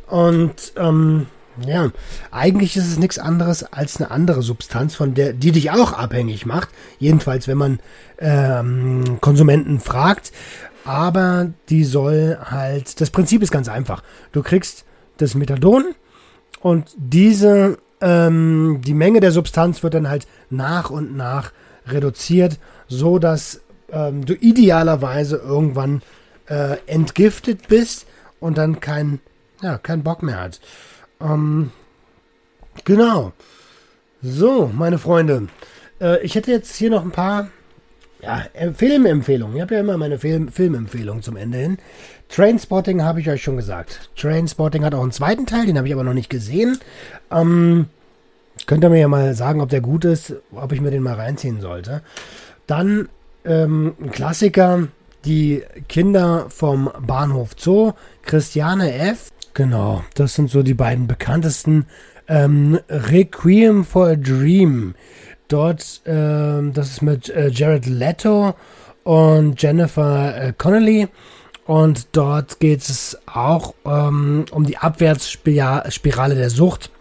Und 0.07 0.73
ähm, 0.77 1.27
Ja, 1.65 1.91
eigentlich 2.29 2.77
ist 2.77 2.87
es 2.87 2.99
nichts 2.99 3.17
anderes 3.17 3.63
als 3.63 3.97
eine 3.97 4.11
andere 4.11 4.41
Substanz, 4.43 4.95
von 4.95 5.13
der, 5.15 5.33
die 5.33 5.51
dich 5.51 5.71
auch 5.71 5.93
abhängig 5.93 6.45
macht. 6.45 6.69
Jedenfalls, 6.99 7.47
wenn 7.47 7.57
man 7.57 7.79
ähm, 8.19 9.17
Konsumenten 9.21 9.79
fragt. 9.79 10.31
Aber 10.87 11.51
die 11.67 11.83
soll 11.83 12.37
halt, 12.41 13.01
das 13.01 13.09
Prinzip 13.09 13.43
ist 13.43 13.51
ganz 13.51 13.67
einfach. 13.67 14.03
Du 14.31 14.41
kriegst 14.41 14.85
das 15.17 15.35
Methadon 15.35 15.83
und 16.61 16.95
diese, 16.95 17.77
ähm, 17.99 18.79
die 18.85 18.93
Menge 18.93 19.19
der 19.19 19.33
Substanz 19.33 19.83
wird 19.83 19.95
dann 19.95 20.07
halt 20.07 20.27
nach 20.49 20.89
und 20.89 21.17
nach 21.17 21.51
reduziert, 21.87 22.57
so 22.87 23.19
dass 23.19 23.59
ähm, 23.91 24.25
du 24.25 24.33
idealerweise 24.33 25.35
irgendwann 25.35 26.03
äh, 26.45 26.77
entgiftet 26.85 27.67
bist 27.67 28.07
und 28.39 28.57
dann 28.57 28.79
kein, 28.79 29.19
ja, 29.61 29.77
kein 29.77 30.03
Bock 30.03 30.23
mehr 30.23 30.39
hat. 30.39 30.61
Ähm, 31.19 31.71
genau. 32.85 33.33
So, 34.21 34.71
meine 34.73 34.99
Freunde. 34.99 35.49
Äh, 35.99 36.23
ich 36.23 36.35
hätte 36.35 36.51
jetzt 36.51 36.77
hier 36.77 36.89
noch 36.89 37.03
ein 37.03 37.11
paar 37.11 37.49
ja, 38.21 38.45
Filmempfehlungen. 38.73 39.55
Ich 39.55 39.61
habe 39.61 39.75
ja 39.75 39.81
immer 39.81 39.97
meine 39.97 40.19
Film 40.19 40.49
Filmempfehlungen 40.49 41.23
zum 41.23 41.37
Ende 41.37 41.57
hin. 41.57 41.77
Trainspotting 42.29 43.03
habe 43.03 43.21
ich 43.21 43.29
euch 43.29 43.43
schon 43.43 43.57
gesagt. 43.57 44.09
Trainspotting 44.17 44.83
hat 44.83 44.93
auch 44.93 45.01
einen 45.01 45.11
zweiten 45.11 45.45
Teil, 45.45 45.65
den 45.65 45.77
habe 45.77 45.87
ich 45.87 45.93
aber 45.93 46.03
noch 46.03 46.13
nicht 46.13 46.29
gesehen. 46.29 46.77
Ähm, 47.31 47.87
könnt 48.65 48.83
ihr 48.83 48.89
mir 48.89 48.99
ja 48.99 49.07
mal 49.07 49.33
sagen, 49.33 49.61
ob 49.61 49.69
der 49.69 49.81
gut 49.81 50.03
ist, 50.05 50.33
ob 50.51 50.71
ich 50.71 50.81
mir 50.81 50.91
den 50.91 51.03
mal 51.03 51.15
reinziehen 51.15 51.61
sollte. 51.61 52.01
Dann 52.65 53.07
ähm, 53.45 53.95
ein 54.01 54.11
Klassiker, 54.11 54.87
die 55.25 55.63
Kinder 55.87 56.47
vom 56.49 56.91
Bahnhof 57.05 57.51
Zoo, 57.57 57.93
Christiane 58.23 58.93
F. 58.93 59.31
Genau, 59.53 60.03
das 60.15 60.35
sind 60.35 60.49
so 60.49 60.63
die 60.63 60.73
beiden 60.73 61.07
bekanntesten. 61.07 61.85
Ähm, 62.27 62.79
Requiem 62.89 63.85
for 63.85 64.07
a 64.09 64.15
Dream. 64.15 64.95
Dort, 65.47 66.01
ähm, 66.05 66.73
das 66.73 66.89
ist 66.89 67.01
mit 67.01 67.29
äh, 67.29 67.49
Jared 67.49 67.85
Leto 67.85 68.53
und 69.03 69.61
Jennifer 69.61 70.41
äh, 70.41 70.53
Connelly. 70.57 71.07
Und 71.65 72.07
dort 72.13 72.59
geht 72.59 72.81
es 72.81 73.17
auch 73.25 73.73
ähm, 73.85 74.45
um 74.51 74.65
die 74.65 74.77
Abwärtsspirale 74.77 76.35
der 76.35 76.49
Sucht 76.49 76.91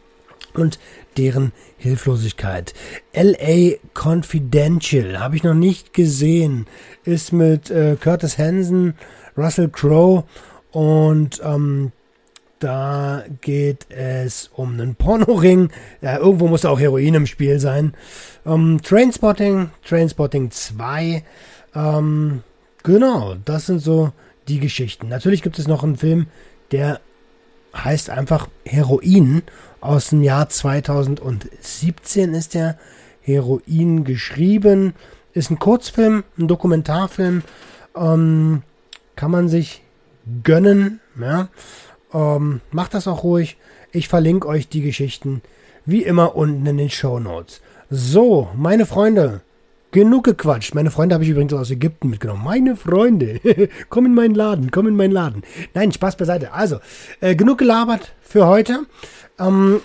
und 0.54 0.78
deren 1.16 1.52
Hilflosigkeit. 1.78 2.74
LA 3.14 3.76
Confidential 3.94 5.20
habe 5.20 5.36
ich 5.36 5.44
noch 5.44 5.54
nicht 5.54 5.94
gesehen. 5.94 6.66
Ist 7.04 7.32
mit 7.32 7.70
äh, 7.70 7.96
Curtis 8.00 8.38
Hansen, 8.38 8.94
Russell 9.36 9.68
Crowe 9.68 10.24
und 10.72 11.40
ähm, 11.44 11.92
da 12.58 13.24
geht 13.40 13.90
es 13.90 14.50
um 14.54 14.72
einen 14.72 14.94
Pornoring. 14.94 15.70
Ja, 16.00 16.18
irgendwo 16.18 16.48
muss 16.48 16.64
auch 16.64 16.80
Heroin 16.80 17.14
im 17.14 17.26
Spiel 17.26 17.58
sein. 17.58 17.94
Ähm, 18.44 18.80
Trainspotting, 18.82 19.70
Trainspotting 19.84 20.50
2. 20.50 21.22
Ähm, 21.74 22.42
genau, 22.82 23.36
das 23.44 23.66
sind 23.66 23.80
so 23.80 24.12
die 24.48 24.60
Geschichten. 24.60 25.08
Natürlich 25.08 25.42
gibt 25.42 25.58
es 25.58 25.68
noch 25.68 25.82
einen 25.82 25.96
Film, 25.96 26.26
der 26.70 27.00
heißt 27.74 28.10
einfach 28.10 28.48
Heroin 28.64 29.42
aus 29.80 30.08
dem 30.10 30.22
Jahr 30.22 30.48
2017 30.48 32.34
ist 32.34 32.54
der 32.54 32.78
Heroin 33.20 34.04
geschrieben. 34.04 34.94
Ist 35.32 35.50
ein 35.50 35.58
Kurzfilm, 35.58 36.24
ein 36.38 36.48
Dokumentarfilm. 36.48 37.42
Ähm, 37.94 38.62
kann 39.14 39.30
man 39.30 39.48
sich 39.48 39.82
gönnen. 40.42 41.00
Ja. 41.20 41.48
Ähm, 42.16 42.62
macht 42.70 42.94
das 42.94 43.06
auch 43.06 43.22
ruhig. 43.22 43.58
Ich 43.92 44.08
verlinke 44.08 44.48
euch 44.48 44.68
die 44.68 44.80
Geschichten 44.80 45.42
wie 45.84 46.02
immer 46.02 46.34
unten 46.34 46.66
in 46.66 46.78
den 46.78 46.90
Show 46.90 47.20
Notes. 47.20 47.60
So, 47.90 48.48
meine 48.56 48.86
Freunde, 48.86 49.42
genug 49.92 50.24
gequatscht. 50.24 50.74
Meine 50.74 50.90
Freunde 50.90 51.14
habe 51.14 51.24
ich 51.24 51.30
übrigens 51.30 51.52
aus 51.52 51.70
Ägypten 51.70 52.08
mitgenommen. 52.08 52.42
Meine 52.42 52.74
Freunde, 52.74 53.40
komm 53.90 54.06
in 54.06 54.14
meinen 54.14 54.34
Laden, 54.34 54.70
komm 54.70 54.88
in 54.88 54.96
meinen 54.96 55.12
Laden. 55.12 55.42
Nein, 55.74 55.92
Spaß 55.92 56.16
beiseite. 56.16 56.52
Also, 56.52 56.80
äh, 57.20 57.36
genug 57.36 57.58
gelabert 57.58 58.14
für 58.22 58.46
heute. 58.46 58.86
Ähm, 59.38 59.80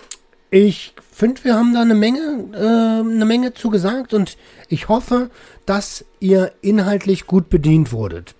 ich 0.49 0.93
finde, 1.11 1.43
wir 1.43 1.55
haben 1.55 1.73
da 1.73 1.81
eine 1.81 1.95
Menge, 1.95 2.49
äh, 2.53 2.57
eine 2.57 3.25
Menge 3.25 3.53
zugesagt 3.53 4.13
und 4.13 4.37
ich 4.69 4.87
hoffe, 4.87 5.29
dass 5.65 6.05
ihr 6.21 6.53
inhaltlich 6.61 7.27
gut 7.27 7.49
bedient 7.49 7.91
wurdet. 7.91 8.35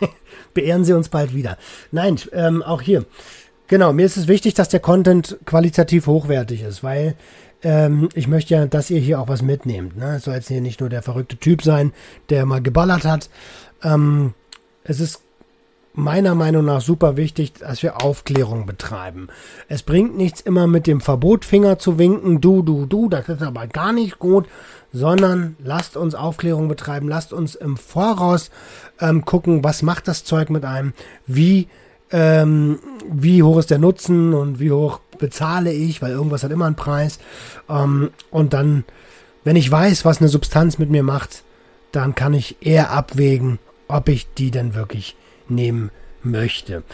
Beehren 0.54 0.84
Sie 0.84 0.92
uns 0.92 1.08
bald 1.08 1.34
wieder. 1.34 1.58
Nein, 1.90 2.18
ähm, 2.32 2.62
auch 2.62 2.82
hier. 2.82 3.04
Genau, 3.68 3.92
mir 3.92 4.04
ist 4.04 4.16
es 4.16 4.28
wichtig, 4.28 4.54
dass 4.54 4.68
der 4.68 4.80
Content 4.80 5.38
qualitativ 5.46 6.06
hochwertig 6.06 6.62
ist, 6.62 6.82
weil 6.82 7.14
ähm, 7.62 8.08
ich 8.14 8.28
möchte 8.28 8.54
ja, 8.54 8.66
dass 8.66 8.90
ihr 8.90 9.00
hier 9.00 9.20
auch 9.20 9.28
was 9.28 9.42
mitnehmt. 9.42 9.96
Ne? 9.96 10.16
Es 10.16 10.24
soll 10.24 10.34
jetzt 10.34 10.48
hier 10.48 10.60
nicht 10.60 10.80
nur 10.80 10.90
der 10.90 11.02
verrückte 11.02 11.36
Typ 11.36 11.62
sein, 11.62 11.92
der 12.28 12.44
mal 12.44 12.60
geballert 12.60 13.04
hat. 13.04 13.30
Ähm, 13.82 14.34
es 14.84 15.00
ist 15.00 15.22
meiner 15.94 16.34
Meinung 16.34 16.64
nach 16.64 16.80
super 16.80 17.16
wichtig, 17.16 17.54
dass 17.54 17.82
wir 17.82 18.02
Aufklärung 18.02 18.66
betreiben. 18.66 19.28
Es 19.68 19.82
bringt 19.82 20.16
nichts 20.16 20.40
immer 20.40 20.66
mit 20.66 20.86
dem 20.86 21.00
Verbotfinger 21.00 21.78
zu 21.78 21.98
winken, 21.98 22.40
du, 22.40 22.62
du, 22.62 22.86
du, 22.86 23.08
das 23.08 23.28
ist 23.28 23.42
aber 23.42 23.66
gar 23.66 23.92
nicht 23.92 24.18
gut, 24.18 24.46
sondern 24.92 25.56
lasst 25.62 25.96
uns 25.96 26.14
Aufklärung 26.14 26.68
betreiben, 26.68 27.08
lasst 27.08 27.32
uns 27.32 27.54
im 27.54 27.76
Voraus 27.76 28.50
ähm, 29.02 29.24
gucken, 29.24 29.62
was 29.64 29.82
macht 29.82 30.08
das 30.08 30.24
Zeug 30.24 30.48
mit 30.48 30.64
einem, 30.64 30.94
wie, 31.26 31.68
ähm, 32.10 32.78
wie 33.10 33.42
hoch 33.42 33.58
ist 33.58 33.70
der 33.70 33.78
Nutzen 33.78 34.32
und 34.32 34.60
wie 34.60 34.70
hoch 34.70 35.00
bezahle 35.18 35.72
ich, 35.72 36.00
weil 36.00 36.12
irgendwas 36.12 36.44
hat 36.44 36.52
immer 36.52 36.66
einen 36.66 36.76
Preis. 36.76 37.18
Ähm, 37.68 38.10
und 38.30 38.54
dann, 38.54 38.84
wenn 39.44 39.56
ich 39.56 39.70
weiß, 39.70 40.04
was 40.04 40.20
eine 40.20 40.28
Substanz 40.28 40.78
mit 40.78 40.88
mir 40.88 41.02
macht, 41.02 41.42
dann 41.90 42.14
kann 42.14 42.32
ich 42.32 42.56
eher 42.60 42.90
abwägen, 42.90 43.58
ob 43.88 44.08
ich 44.08 44.32
die 44.34 44.50
denn 44.50 44.74
wirklich 44.74 45.16
nehmen 45.48 45.90
möchte. 46.22 46.84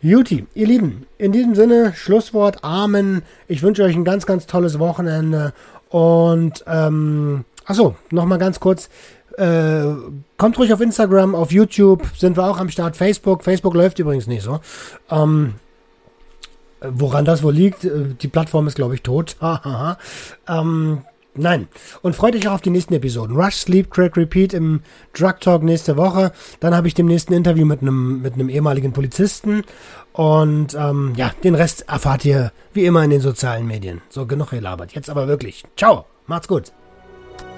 Juti, 0.00 0.46
ihr 0.54 0.66
Lieben, 0.68 1.06
in 1.18 1.32
diesem 1.32 1.54
Sinne, 1.56 1.92
Schlusswort, 1.94 2.62
Amen. 2.62 3.22
Ich 3.48 3.62
wünsche 3.62 3.82
euch 3.82 3.96
ein 3.96 4.04
ganz, 4.04 4.24
ganz 4.26 4.46
tolles 4.46 4.78
Wochenende. 4.78 5.52
Und, 5.88 6.64
ähm, 6.66 7.44
achso, 7.64 7.96
nochmal 8.10 8.38
ganz 8.38 8.60
kurz. 8.60 8.88
Äh, 9.38 9.94
kommt 10.36 10.58
ruhig 10.58 10.72
auf 10.72 10.80
Instagram, 10.80 11.34
auf 11.34 11.52
YouTube 11.52 12.06
sind 12.16 12.36
wir 12.36 12.44
auch 12.44 12.58
am 12.58 12.68
Start. 12.68 12.96
Facebook, 12.96 13.44
Facebook 13.44 13.74
läuft 13.74 13.98
übrigens 13.98 14.26
nicht 14.26 14.42
so. 14.42 14.60
Ähm, 15.10 15.54
woran 16.80 17.24
das 17.24 17.42
wohl 17.42 17.54
liegt, 17.54 17.84
äh, 17.84 18.14
die 18.20 18.28
Plattform 18.28 18.66
ist, 18.66 18.74
glaube 18.74 18.94
ich, 18.94 19.02
tot. 19.02 19.36
ähm, 20.48 21.02
Nein. 21.34 21.68
Und 22.02 22.16
freut 22.16 22.34
euch 22.34 22.48
auch 22.48 22.54
auf 22.54 22.62
die 22.62 22.70
nächsten 22.70 22.94
Episoden. 22.94 23.36
Rush, 23.36 23.54
Sleep, 23.54 23.90
Crack, 23.92 24.16
Repeat 24.16 24.54
im 24.54 24.80
Drug 25.12 25.38
Talk 25.40 25.62
nächste 25.62 25.96
Woche. 25.96 26.32
Dann 26.58 26.74
habe 26.74 26.88
ich 26.88 26.94
dem 26.94 27.06
nächsten 27.06 27.32
Interview 27.32 27.64
mit 27.64 27.80
einem, 27.80 28.22
mit 28.22 28.34
einem 28.34 28.48
ehemaligen 28.48 28.92
Polizisten. 28.92 29.62
Und 30.12 30.74
ähm, 30.74 31.12
ja, 31.16 31.30
den 31.44 31.54
Rest 31.54 31.88
erfahrt 31.88 32.24
ihr 32.24 32.50
wie 32.72 32.86
immer 32.86 33.04
in 33.04 33.10
den 33.10 33.20
sozialen 33.20 33.68
Medien. 33.68 34.02
So, 34.08 34.26
genug 34.26 34.50
gelabert. 34.50 34.92
Jetzt 34.94 35.10
aber 35.10 35.28
wirklich. 35.28 35.62
Ciao. 35.76 36.06
Macht's 36.26 36.48
gut. 36.48 36.72